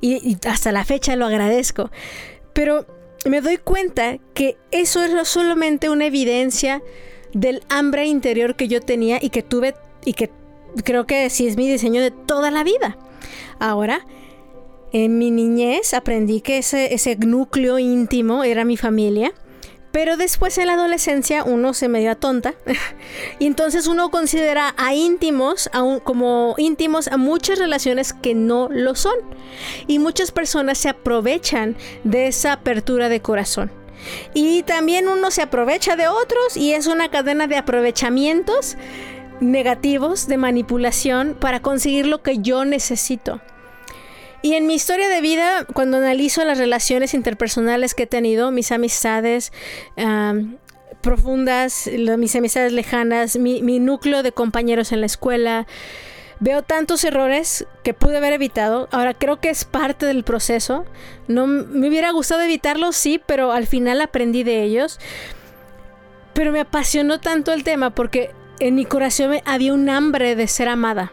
y, 0.00 0.14
y 0.28 0.38
hasta 0.48 0.72
la 0.72 0.84
fecha 0.84 1.14
lo 1.14 1.26
agradezco. 1.26 1.90
Pero 2.52 2.86
me 3.26 3.40
doy 3.40 3.58
cuenta 3.58 4.18
que 4.34 4.56
eso 4.70 5.02
es 5.02 5.28
solamente 5.28 5.90
una 5.90 6.06
evidencia 6.06 6.82
del 7.32 7.62
hambre 7.68 8.06
interior 8.06 8.56
que 8.56 8.68
yo 8.68 8.80
tenía 8.80 9.18
y 9.20 9.30
que 9.30 9.42
tuve 9.42 9.74
y 10.04 10.14
que 10.14 10.30
creo 10.84 11.06
que 11.06 11.28
sí 11.30 11.46
es 11.46 11.56
mi 11.56 11.70
diseño 11.70 12.00
de 12.02 12.10
toda 12.10 12.50
la 12.50 12.64
vida. 12.64 12.96
Ahora, 13.58 14.06
en 14.92 15.18
mi 15.18 15.30
niñez 15.30 15.94
aprendí 15.94 16.40
que 16.40 16.58
ese, 16.58 16.94
ese 16.94 17.16
núcleo 17.16 17.78
íntimo 17.78 18.42
era 18.44 18.64
mi 18.64 18.76
familia 18.76 19.32
pero 19.92 20.16
después 20.16 20.56
en 20.58 20.68
la 20.68 20.74
adolescencia 20.74 21.44
uno 21.44 21.74
se 21.74 21.88
medio 21.88 22.16
tonta 22.16 22.54
y 23.38 23.46
entonces 23.46 23.86
uno 23.86 24.10
considera 24.10 24.74
a 24.76 24.94
íntimos 24.94 25.70
como 26.04 26.54
íntimos 26.58 27.08
a 27.08 27.16
muchas 27.16 27.58
relaciones 27.58 28.12
que 28.12 28.34
no 28.34 28.68
lo 28.70 28.94
son. 28.94 29.14
Y 29.86 29.98
muchas 29.98 30.30
personas 30.30 30.78
se 30.78 30.88
aprovechan 30.88 31.76
de 32.04 32.28
esa 32.28 32.52
apertura 32.52 33.08
de 33.08 33.20
corazón. 33.20 33.70
Y 34.32 34.62
también 34.62 35.08
uno 35.08 35.30
se 35.30 35.42
aprovecha 35.42 35.96
de 35.96 36.08
otros 36.08 36.56
y 36.56 36.72
es 36.72 36.86
una 36.86 37.10
cadena 37.10 37.46
de 37.46 37.56
aprovechamientos 37.56 38.76
negativos, 39.40 40.26
de 40.26 40.36
manipulación 40.36 41.36
para 41.38 41.60
conseguir 41.60 42.06
lo 42.06 42.22
que 42.22 42.38
yo 42.38 42.64
necesito. 42.64 43.40
Y 44.42 44.54
en 44.54 44.66
mi 44.66 44.74
historia 44.74 45.08
de 45.08 45.20
vida, 45.20 45.66
cuando 45.72 45.98
analizo 45.98 46.44
las 46.44 46.58
relaciones 46.58 47.14
interpersonales 47.14 47.94
que 47.94 48.04
he 48.04 48.06
tenido, 48.06 48.50
mis 48.50 48.72
amistades 48.72 49.52
profundas, 51.02 51.90
mis 52.18 52.36
amistades 52.36 52.72
lejanas, 52.72 53.36
mi, 53.36 53.62
mi 53.62 53.78
núcleo 53.78 54.22
de 54.22 54.32
compañeros 54.32 54.92
en 54.92 55.00
la 55.00 55.06
escuela, 55.06 55.66
Veo 56.42 56.62
tantos 56.62 57.04
errores 57.04 57.66
que 57.84 57.92
pude 57.92 58.16
haber 58.16 58.32
evitado. 58.32 58.88
Ahora 58.92 59.12
creo 59.12 59.40
que 59.40 59.50
es 59.50 59.66
parte 59.66 60.06
del 60.06 60.24
proceso. 60.24 60.86
No 61.28 61.46
me 61.46 61.86
hubiera 61.86 62.10
gustado 62.12 62.40
evitarlos, 62.40 62.96
sí, 62.96 63.20
pero 63.26 63.52
al 63.52 63.66
final 63.66 64.00
aprendí 64.00 64.42
de 64.42 64.62
ellos. 64.62 64.98
Pero 66.32 66.50
me 66.50 66.60
apasionó 66.60 67.20
tanto 67.20 67.52
el 67.52 67.62
tema 67.62 67.90
porque 67.90 68.30
en 68.58 68.74
mi 68.74 68.86
corazón 68.86 69.36
había 69.44 69.74
un 69.74 69.90
hambre 69.90 70.34
de 70.34 70.48
ser 70.48 70.68
amada, 70.68 71.12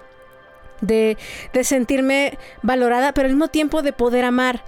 de, 0.81 1.17
de 1.53 1.63
sentirme 1.63 2.37
valorada, 2.61 3.13
pero 3.13 3.27
al 3.27 3.33
mismo 3.33 3.47
tiempo 3.47 3.81
de 3.81 3.93
poder 3.93 4.25
amar. 4.25 4.63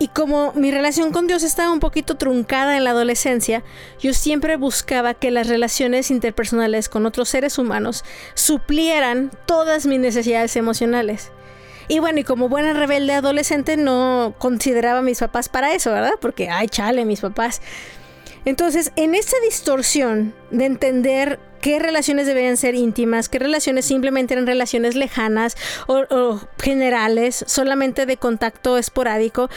Y 0.00 0.08
como 0.08 0.52
mi 0.54 0.70
relación 0.70 1.10
con 1.10 1.26
Dios 1.26 1.42
estaba 1.42 1.72
un 1.72 1.80
poquito 1.80 2.16
truncada 2.16 2.76
en 2.76 2.84
la 2.84 2.90
adolescencia, 2.90 3.64
yo 3.98 4.14
siempre 4.14 4.56
buscaba 4.56 5.14
que 5.14 5.32
las 5.32 5.48
relaciones 5.48 6.12
interpersonales 6.12 6.88
con 6.88 7.04
otros 7.04 7.28
seres 7.28 7.58
humanos 7.58 8.04
suplieran 8.34 9.32
todas 9.46 9.86
mis 9.86 9.98
necesidades 9.98 10.54
emocionales. 10.54 11.32
Y 11.88 11.98
bueno, 11.98 12.20
y 12.20 12.24
como 12.24 12.48
buena 12.48 12.74
rebelde 12.74 13.14
adolescente 13.14 13.76
no 13.76 14.34
consideraba 14.38 15.00
a 15.00 15.02
mis 15.02 15.18
papás 15.18 15.48
para 15.48 15.72
eso, 15.72 15.90
¿verdad? 15.90 16.12
Porque, 16.20 16.48
ay, 16.48 16.68
chale, 16.68 17.04
mis 17.04 17.20
papás. 17.20 17.60
Entonces, 18.44 18.92
en 18.94 19.14
esa 19.14 19.36
distorsión 19.42 20.34
de 20.50 20.66
entender 20.66 21.40
qué 21.60 21.78
relaciones 21.78 22.26
deberían 22.26 22.56
ser 22.56 22.74
íntimas, 22.74 23.28
qué 23.28 23.38
relaciones 23.38 23.84
simplemente 23.84 24.34
eran 24.34 24.46
relaciones 24.46 24.94
lejanas 24.94 25.56
o, 25.86 26.40
generales, 26.62 27.44
solamente 27.46 28.06
de 28.06 28.16
contacto 28.16 28.78
esporádico, 28.78 29.48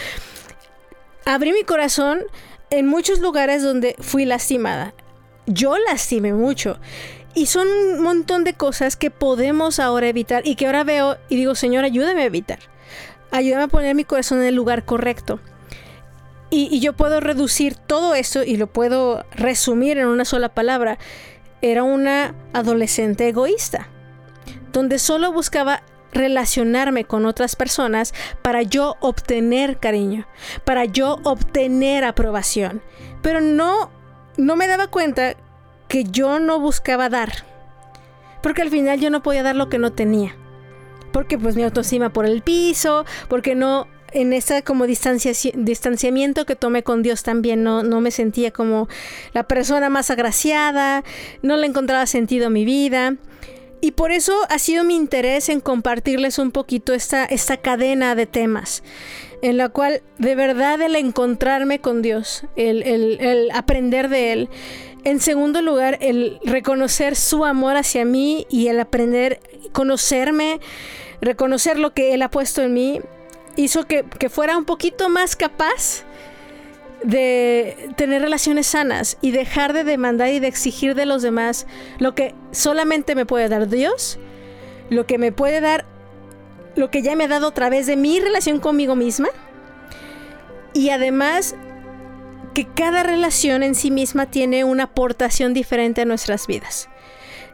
abrí 1.26 1.54
mi 1.54 1.64
corazón 1.64 2.22
en 2.70 2.88
muchos 2.88 3.20
lugares 3.20 3.64
donde 3.64 3.96
fui 4.00 4.26
lastimada. 4.26 4.94
Yo 5.46 5.76
lastimé 5.78 6.34
mucho. 6.34 6.80
Y 7.34 7.46
son 7.46 7.68
un 7.68 8.02
montón 8.02 8.44
de 8.44 8.54
cosas 8.54 8.98
que 8.98 9.10
podemos 9.10 9.80
ahora 9.80 10.08
evitar 10.10 10.46
y 10.46 10.56
que 10.56 10.66
ahora 10.66 10.84
veo 10.84 11.18
y 11.30 11.38
digo, 11.38 11.56
Señor, 11.56 11.86
ayúdame 11.86 12.24
a 12.24 12.26
evitar. 12.26 12.60
Ayúdame 13.32 13.64
a 13.64 13.68
poner 13.68 13.96
mi 13.96 14.04
corazón 14.04 14.40
en 14.42 14.48
el 14.48 14.56
lugar 14.56 14.84
correcto. 14.84 15.40
Y, 16.54 16.82
yo 16.82 16.92
puedo 16.92 17.22
reducir 17.22 17.76
todo 17.76 18.14
esto 18.14 18.44
y 18.44 18.58
lo 18.58 18.68
puedo 18.68 19.26
resumir 19.32 19.98
en 19.98 20.08
una 20.08 20.26
sola 20.26 20.50
palabra. 20.50 21.00
Era 21.62 21.84
una 21.84 22.36
adolescente 22.54 23.28
egoísta, 23.28 23.88
donde 24.72 25.00
solo 25.00 25.32
buscaba 25.32 25.84
relacionarme 26.14 27.06
con 27.06 27.26
otras 27.26 27.56
personas 27.56 28.14
para 28.42 28.62
yo 28.64 28.98
obtener 29.00 29.78
cariño, 29.78 30.28
para 30.66 30.86
yo 30.86 31.20
obtener 31.24 32.04
aprobación. 32.04 32.82
Pero 33.22 33.42
no, 33.42 33.90
no 34.38 34.56
me 34.56 34.68
daba 34.68 34.88
cuenta 34.88 35.36
que 35.88 36.04
yo 36.04 36.40
no 36.40 36.60
buscaba 36.60 37.10
dar. 37.10 37.46
Porque 38.42 38.62
al 38.62 38.70
final 38.70 39.00
yo 39.00 39.10
no 39.10 39.22
podía 39.22 39.44
dar 39.44 39.56
lo 39.56 39.70
que 39.70 39.78
no 39.78 39.92
tenía. 39.92 40.36
Porque 41.12 41.38
pues 41.38 41.56
mi 41.56 41.64
autoestima 41.64 42.12
por 42.12 42.26
el 42.26 42.42
piso, 42.42 43.06
porque 43.28 43.56
no 43.56 43.88
en 44.12 44.34
ese 44.34 44.64
como 44.64 44.86
distanciamiento 44.88 46.46
que 46.46 46.56
tomé 46.56 46.84
con 46.84 47.02
Dios 47.02 47.24
también 47.24 47.64
no, 47.64 47.84
no 47.84 48.02
me 48.02 48.12
sentía 48.12 48.52
como 48.52 48.88
la 49.34 49.44
persona 49.44 49.90
más 49.90 50.12
agraciada, 50.12 51.04
no 51.42 51.58
le 51.58 51.68
encontraba 51.68 52.06
sentido 52.06 52.48
a 52.48 52.50
mi 52.50 52.66
vida. 52.66 53.16
Y 53.84 53.92
por 53.92 54.12
eso 54.12 54.34
ha 54.50 54.60
sido 54.60 54.84
mi 54.84 54.96
interés 54.96 55.50
en 55.50 55.60
compartirles 55.60 56.38
un 56.38 56.52
poquito 56.52 56.94
esta, 56.94 57.26
esta 57.26 57.58
cadena 57.58 58.14
de 58.14 58.28
temas, 58.28 58.84
en 59.42 59.58
la 59.58 59.70
cual 59.70 60.04
de 60.20 60.36
verdad 60.36 60.80
el 60.84 60.96
encontrarme 60.96 61.80
con 61.80 62.04
Dios, 62.04 62.44
el, 62.56 62.84
el 62.84 63.50
aprender 63.52 64.08
de 64.08 64.34
Él, 64.34 64.50
en 65.04 65.20
segundo 65.20 65.64
lugar, 65.64 65.98
el 66.02 66.40
reconocer 66.44 67.16
su 67.16 67.44
amor 67.44 67.76
hacia 67.76 68.06
mí 68.06 68.46
y 68.52 68.68
el 68.68 68.80
aprender, 68.80 69.40
conocerme, 69.72 70.60
reconocer 71.22 71.80
lo 71.80 71.92
que 71.96 72.14
Él 72.14 72.22
ha 72.22 72.30
puesto 72.30 72.62
en 72.62 72.74
mí 72.74 73.02
hizo 73.56 73.86
que, 73.86 74.06
fuera 74.30 74.58
un 74.58 74.66
poquito 74.66 75.10
más 75.10 75.36
capaz 75.36 76.04
de 77.04 77.90
tener 77.96 78.22
relaciones 78.22 78.68
sanas 78.68 79.18
y 79.22 79.32
dejar 79.32 79.74
de 79.74 79.84
demandar 79.84 80.30
y 80.30 80.40
de 80.40 80.48
exigir 80.48 80.94
de 80.94 81.06
los 81.06 81.22
demás 81.22 81.66
lo 81.98 82.14
que 82.14 82.36
solamente 82.52 83.16
me 83.16 83.26
puede 83.26 83.50
dar 83.50 83.68
Dios, 83.68 84.20
lo 84.90 85.08
que 85.08 85.18
me 85.18 85.32
puede 85.32 85.62
dar, 85.62 85.86
lo 86.76 86.92
que 86.92 87.02
ya 87.02 87.16
me 87.16 87.24
ha 87.24 87.28
dado 87.28 87.48
a 87.48 87.54
través 87.54 87.88
de 87.88 87.96
mi 87.96 88.20
relación 88.20 88.60
conmigo 88.60 88.96
misma 88.96 89.30
y 90.74 90.90
además 90.90 91.56
que 92.54 92.68
cada 92.68 93.02
relación 93.04 93.64
en 93.64 93.76
sí 93.76 93.90
misma 93.92 94.28
tiene 94.28 94.64
una 94.64 94.84
aportación 94.84 95.54
diferente 95.54 96.02
a 96.02 96.06
nuestras 96.06 96.48
vidas. 96.48 96.91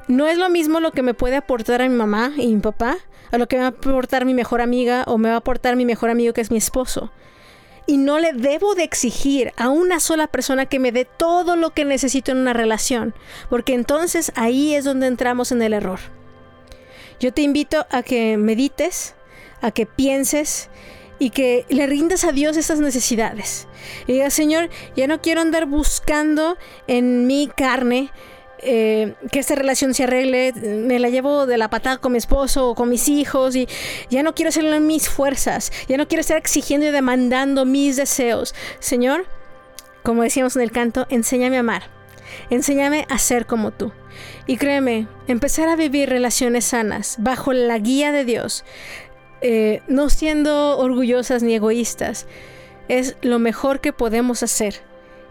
No 0.07 0.27
es 0.27 0.37
lo 0.37 0.49
mismo 0.49 0.79
lo 0.79 0.91
que 0.91 1.01
me 1.01 1.13
puede 1.13 1.35
aportar 1.35 1.81
a 1.81 1.89
mi 1.89 1.95
mamá 1.95 2.31
y 2.37 2.47
mi 2.47 2.61
papá 2.61 2.97
a 3.31 3.37
lo 3.37 3.47
que 3.47 3.57
me 3.57 3.63
va 3.63 3.67
a 3.67 3.71
aportar 3.71 4.23
mi 4.23 4.33
mejor 4.33 4.61
amiga 4.61 5.03
o 5.07 5.17
me 5.17 5.29
va 5.29 5.35
a 5.35 5.39
aportar 5.39 5.75
mi 5.75 5.85
mejor 5.85 6.09
amigo 6.09 6.33
que 6.33 6.41
es 6.41 6.51
mi 6.51 6.57
esposo. 6.57 7.11
Y 7.85 7.97
no 7.97 8.19
le 8.19 8.33
debo 8.33 8.75
de 8.75 8.83
exigir 8.83 9.53
a 9.57 9.69
una 9.69 9.99
sola 9.99 10.27
persona 10.27 10.65
que 10.65 10.79
me 10.79 10.91
dé 10.91 11.05
todo 11.05 11.55
lo 11.55 11.71
que 11.71 11.85
necesito 11.85 12.31
en 12.31 12.37
una 12.37 12.53
relación, 12.53 13.13
porque 13.49 13.73
entonces 13.73 14.31
ahí 14.35 14.75
es 14.75 14.85
donde 14.85 15.07
entramos 15.07 15.51
en 15.51 15.61
el 15.61 15.73
error. 15.73 15.99
Yo 17.19 17.33
te 17.33 17.41
invito 17.41 17.85
a 17.89 18.03
que 18.03 18.37
medites, 18.37 19.15
a 19.61 19.71
que 19.71 19.85
pienses 19.85 20.69
y 21.19 21.31
que 21.31 21.65
le 21.69 21.87
rindas 21.87 22.23
a 22.23 22.31
Dios 22.31 22.57
esas 22.57 22.79
necesidades. 22.79 23.67
Y 24.05 24.13
digas, 24.13 24.33
Señor, 24.33 24.69
ya 24.95 25.07
no 25.07 25.21
quiero 25.21 25.41
andar 25.41 25.65
buscando 25.65 26.57
en 26.87 27.25
mi 27.25 27.47
carne 27.47 28.11
eh, 28.59 29.13
que 29.31 29.39
esta 29.39 29.55
relación 29.55 29.93
se 29.93 30.03
arregle, 30.03 30.53
me 30.53 30.99
la 30.99 31.09
llevo 31.09 31.45
de 31.45 31.57
la 31.57 31.69
patada 31.69 31.97
con 31.97 32.11
mi 32.11 32.17
esposo 32.17 32.69
o 32.69 32.75
con 32.75 32.89
mis 32.89 33.07
hijos 33.07 33.55
y 33.55 33.67
ya 34.09 34.23
no 34.23 34.33
quiero 34.33 34.49
hacerlo 34.49 34.73
en 34.73 34.87
mis 34.87 35.09
fuerzas, 35.09 35.71
ya 35.87 35.97
no 35.97 36.07
quiero 36.07 36.21
estar 36.21 36.37
exigiendo 36.37 36.87
y 36.87 36.91
demandando 36.91 37.65
mis 37.65 37.95
deseos. 37.95 38.55
Señor, 38.79 39.25
como 40.03 40.23
decíamos 40.23 40.55
en 40.55 40.63
el 40.63 40.71
canto, 40.71 41.05
enséñame 41.09 41.57
a 41.57 41.59
amar, 41.59 41.83
enséñame 42.49 43.05
a 43.09 43.19
ser 43.19 43.45
como 43.45 43.71
tú. 43.71 43.91
Y 44.47 44.57
créeme, 44.57 45.07
empezar 45.27 45.69
a 45.69 45.75
vivir 45.75 46.09
relaciones 46.09 46.65
sanas 46.65 47.17
bajo 47.19 47.53
la 47.53 47.77
guía 47.77 48.11
de 48.11 48.25
Dios, 48.25 48.65
eh, 49.41 49.81
no 49.87 50.09
siendo 50.09 50.79
orgullosas 50.79 51.43
ni 51.43 51.53
egoístas, 51.53 52.25
es 52.87 53.17
lo 53.21 53.37
mejor 53.37 53.81
que 53.81 53.93
podemos 53.93 54.41
hacer. 54.41 54.81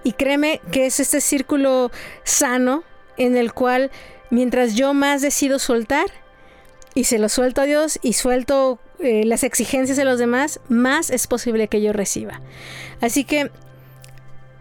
Y 0.05 0.13
créeme 0.13 0.61
que 0.71 0.87
es 0.87 1.01
este 1.01 1.21
círculo 1.21 1.91
sano 2.23 2.85
en 3.17 3.37
el 3.37 3.53
cual 3.53 3.91
mientras 4.31 4.75
yo 4.75 4.95
más 4.95 5.23
decido 5.23 5.59
soltar 5.59 6.07
y 6.95 7.05
se 7.05 7.19
lo 7.19 7.29
suelto 7.29 7.61
a 7.61 7.65
Dios 7.65 7.99
y 8.03 8.15
suelto 8.15 8.79
eh, 8.99 9.25
las 9.25 9.45
exigencias 9.45 9.97
de 9.99 10.05
los 10.05 10.19
demás, 10.19 10.61
más 10.69 11.11
es 11.11 11.27
posible 11.27 11.69
que 11.69 11.83
yo 11.83 11.93
reciba. 11.93 12.41
Así 13.01 13.25
que 13.25 13.51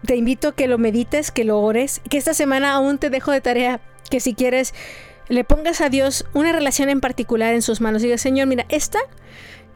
te 0.04 0.16
invito 0.16 0.48
a 0.48 0.54
que 0.54 0.68
lo 0.68 0.78
medites, 0.78 1.30
que 1.30 1.44
lo 1.44 1.60
ores, 1.60 2.00
que 2.10 2.18
esta 2.18 2.34
semana 2.34 2.72
aún 2.72 2.98
te 2.98 3.10
dejo 3.10 3.32
de 3.32 3.40
tarea 3.40 3.80
que 4.10 4.20
si 4.20 4.34
quieres 4.34 4.74
le 5.28 5.42
pongas 5.42 5.80
a 5.80 5.88
Dios 5.88 6.26
una 6.34 6.52
relación 6.52 6.88
en 6.88 7.00
particular 7.00 7.54
en 7.54 7.62
sus 7.62 7.80
manos. 7.80 8.02
Diga, 8.02 8.18
Señor, 8.18 8.46
mira, 8.46 8.66
esta, 8.68 8.98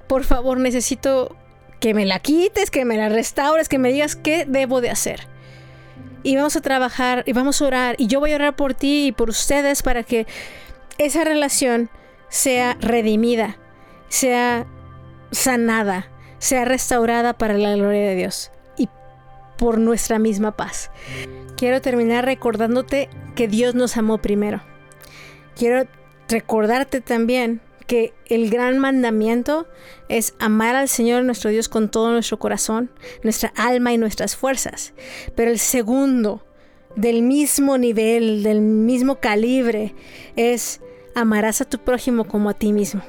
por 0.06 0.24
favor, 0.24 0.60
necesito 0.60 1.36
que 1.80 1.94
me 1.94 2.04
la 2.04 2.20
quites, 2.20 2.70
que 2.70 2.84
me 2.84 2.96
la 2.96 3.08
restaures, 3.08 3.68
que 3.68 3.78
me 3.78 3.90
digas 3.90 4.14
qué 4.14 4.44
debo 4.46 4.80
de 4.80 4.90
hacer 4.90 5.29
y 6.22 6.36
vamos 6.36 6.56
a 6.56 6.60
trabajar 6.60 7.22
y 7.26 7.32
vamos 7.32 7.60
a 7.60 7.66
orar 7.66 7.96
y 7.98 8.06
yo 8.06 8.20
voy 8.20 8.32
a 8.32 8.36
orar 8.36 8.56
por 8.56 8.74
ti 8.74 9.06
y 9.06 9.12
por 9.12 9.30
ustedes 9.30 9.82
para 9.82 10.02
que 10.02 10.26
esa 10.98 11.24
relación 11.24 11.90
sea 12.28 12.76
redimida, 12.80 13.56
sea 14.08 14.66
sanada, 15.30 16.10
sea 16.38 16.64
restaurada 16.64 17.34
para 17.34 17.54
la 17.54 17.74
gloria 17.74 18.08
de 18.08 18.14
Dios 18.16 18.50
y 18.76 18.88
por 19.56 19.78
nuestra 19.78 20.18
misma 20.18 20.56
paz. 20.56 20.90
Quiero 21.56 21.80
terminar 21.80 22.24
recordándote 22.24 23.08
que 23.34 23.48
Dios 23.48 23.74
nos 23.74 23.96
amó 23.96 24.18
primero. 24.18 24.62
Quiero 25.56 25.86
recordarte 26.28 27.00
también 27.00 27.60
que 27.90 28.14
el 28.26 28.50
gran 28.50 28.78
mandamiento 28.78 29.66
es 30.08 30.34
amar 30.38 30.76
al 30.76 30.88
Señor 30.88 31.24
nuestro 31.24 31.50
Dios 31.50 31.68
con 31.68 31.90
todo 31.90 32.12
nuestro 32.12 32.38
corazón, 32.38 32.88
nuestra 33.24 33.52
alma 33.56 33.92
y 33.92 33.98
nuestras 33.98 34.36
fuerzas. 34.36 34.92
Pero 35.34 35.50
el 35.50 35.58
segundo, 35.58 36.40
del 36.94 37.22
mismo 37.22 37.78
nivel, 37.78 38.44
del 38.44 38.60
mismo 38.60 39.16
calibre, 39.16 39.92
es 40.36 40.80
amarás 41.16 41.62
a 41.62 41.64
tu 41.64 41.78
prójimo 41.78 42.28
como 42.28 42.48
a 42.48 42.54
ti 42.54 42.72
mismo. 42.72 43.02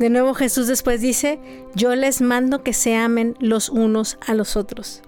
De 0.00 0.10
nuevo 0.10 0.34
Jesús 0.34 0.66
después 0.66 1.00
dice, 1.00 1.38
yo 1.76 1.94
les 1.94 2.22
mando 2.22 2.64
que 2.64 2.72
se 2.72 2.96
amen 2.96 3.36
los 3.38 3.68
unos 3.68 4.18
a 4.26 4.34
los 4.34 4.56
otros. 4.56 5.00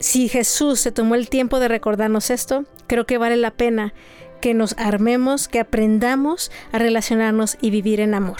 si 0.00 0.28
Jesús 0.28 0.80
se 0.80 0.92
tomó 0.92 1.14
el 1.14 1.30
tiempo 1.30 1.60
de 1.60 1.68
recordarnos 1.68 2.28
esto, 2.28 2.66
creo 2.88 3.06
que 3.06 3.16
vale 3.16 3.38
la 3.38 3.52
pena 3.52 3.94
que 4.40 4.54
nos 4.54 4.74
armemos, 4.78 5.48
que 5.48 5.60
aprendamos 5.60 6.50
a 6.72 6.78
relacionarnos 6.78 7.56
y 7.60 7.70
vivir 7.70 8.00
en 8.00 8.14
amor. 8.14 8.38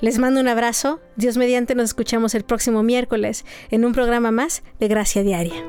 Les 0.00 0.18
mando 0.18 0.40
un 0.40 0.48
abrazo. 0.48 1.00
Dios 1.16 1.36
mediante 1.36 1.74
nos 1.74 1.86
escuchamos 1.86 2.34
el 2.34 2.44
próximo 2.44 2.82
miércoles 2.82 3.44
en 3.70 3.84
un 3.84 3.92
programa 3.92 4.30
más 4.30 4.62
de 4.78 4.88
Gracia 4.88 5.22
Diaria. 5.22 5.64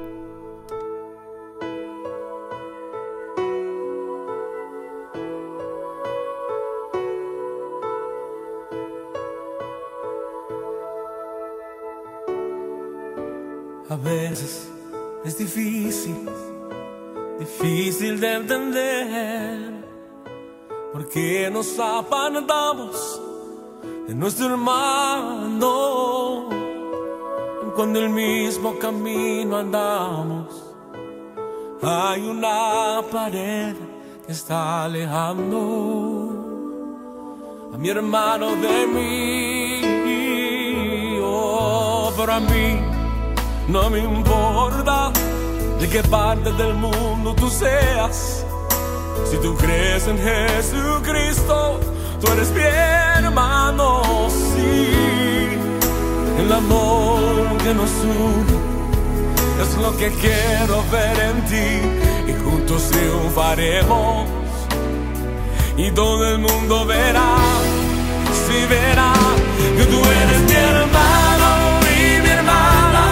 A 13.90 13.96
veces 13.96 14.68
es 15.24 15.38
difícil, 15.38 16.30
difícil 17.40 18.20
de 18.20 18.34
entender, 18.34 19.84
porque 20.94 21.50
nos 21.52 21.80
apartamos 21.80 23.22
de 24.08 24.16
nuestro 24.16 24.48
hermano. 24.48 25.98
Cuando 27.76 28.00
el 28.00 28.10
mismo 28.10 28.80
camino 28.80 29.58
andamos, 29.58 30.48
hay 31.84 32.28
una 32.28 33.04
pared 33.12 33.76
que 34.26 34.32
está 34.32 34.86
alejando 34.86 35.60
a 37.72 37.78
mi 37.78 37.90
hermano 37.90 38.56
de 38.56 38.88
mí. 38.88 39.82
Oh, 41.22 42.12
para 42.18 42.40
mí 42.40 42.80
no 43.68 43.90
me 43.92 44.00
importa 44.00 45.12
de 45.80 45.88
qué 45.88 46.02
parte 46.02 46.52
del 46.54 46.74
mundo 46.74 47.07
tú 47.36 47.50
seas. 47.50 48.46
Si 49.30 49.38
tú 49.38 49.56
crees 49.56 50.08
en 50.08 50.18
Jesucristo, 50.18 51.80
tú 52.22 52.32
eres 52.32 52.50
mi 52.52 52.62
hermano, 52.62 54.02
sí. 54.30 55.58
El 56.40 56.52
amor 56.52 57.58
que 57.64 57.74
nos 57.74 57.92
une 58.04 58.68
es 59.62 59.76
lo 59.78 59.98
que 59.98 60.10
quiero 60.12 60.84
ver 60.92 61.20
en 61.30 61.42
ti 61.46 62.32
y 62.32 62.34
juntos 62.44 62.90
triunfaremos. 62.92 64.28
Y 65.78 65.92
todo 65.92 66.26
el 66.28 66.40
mundo 66.40 66.86
verá, 66.86 67.36
si 68.46 68.66
verá 68.66 69.14
que 69.78 69.86
tú 69.86 70.00
eres 70.24 70.42
mi 70.50 70.56
hermano 70.56 71.50
y 72.00 72.22
mi 72.22 72.30
hermana, 72.30 73.06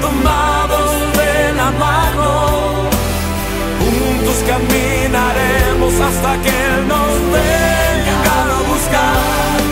tomados 0.00 0.83
juntos 4.34 4.44
caminaremos 4.46 5.94
hasta 6.00 6.36
que 6.42 6.48
Él 6.48 6.88
nos 6.88 7.20
venga 7.32 8.58
a 8.58 8.62
buscar. 8.68 9.63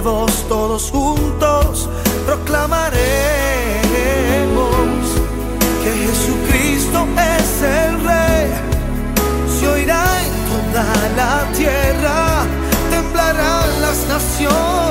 todos 0.00 0.90
juntos 0.90 1.88
proclamaremos 2.24 2.92
que 5.84 5.90
Jesucristo 6.06 7.06
es 7.38 7.62
el 7.62 8.02
Rey. 8.02 8.50
Se 9.60 9.68
oirá 9.68 10.04
en 10.22 10.32
toda 10.48 10.86
la 11.14 11.52
tierra, 11.52 12.46
temblarán 12.90 13.82
las 13.82 14.06
naciones. 14.08 14.81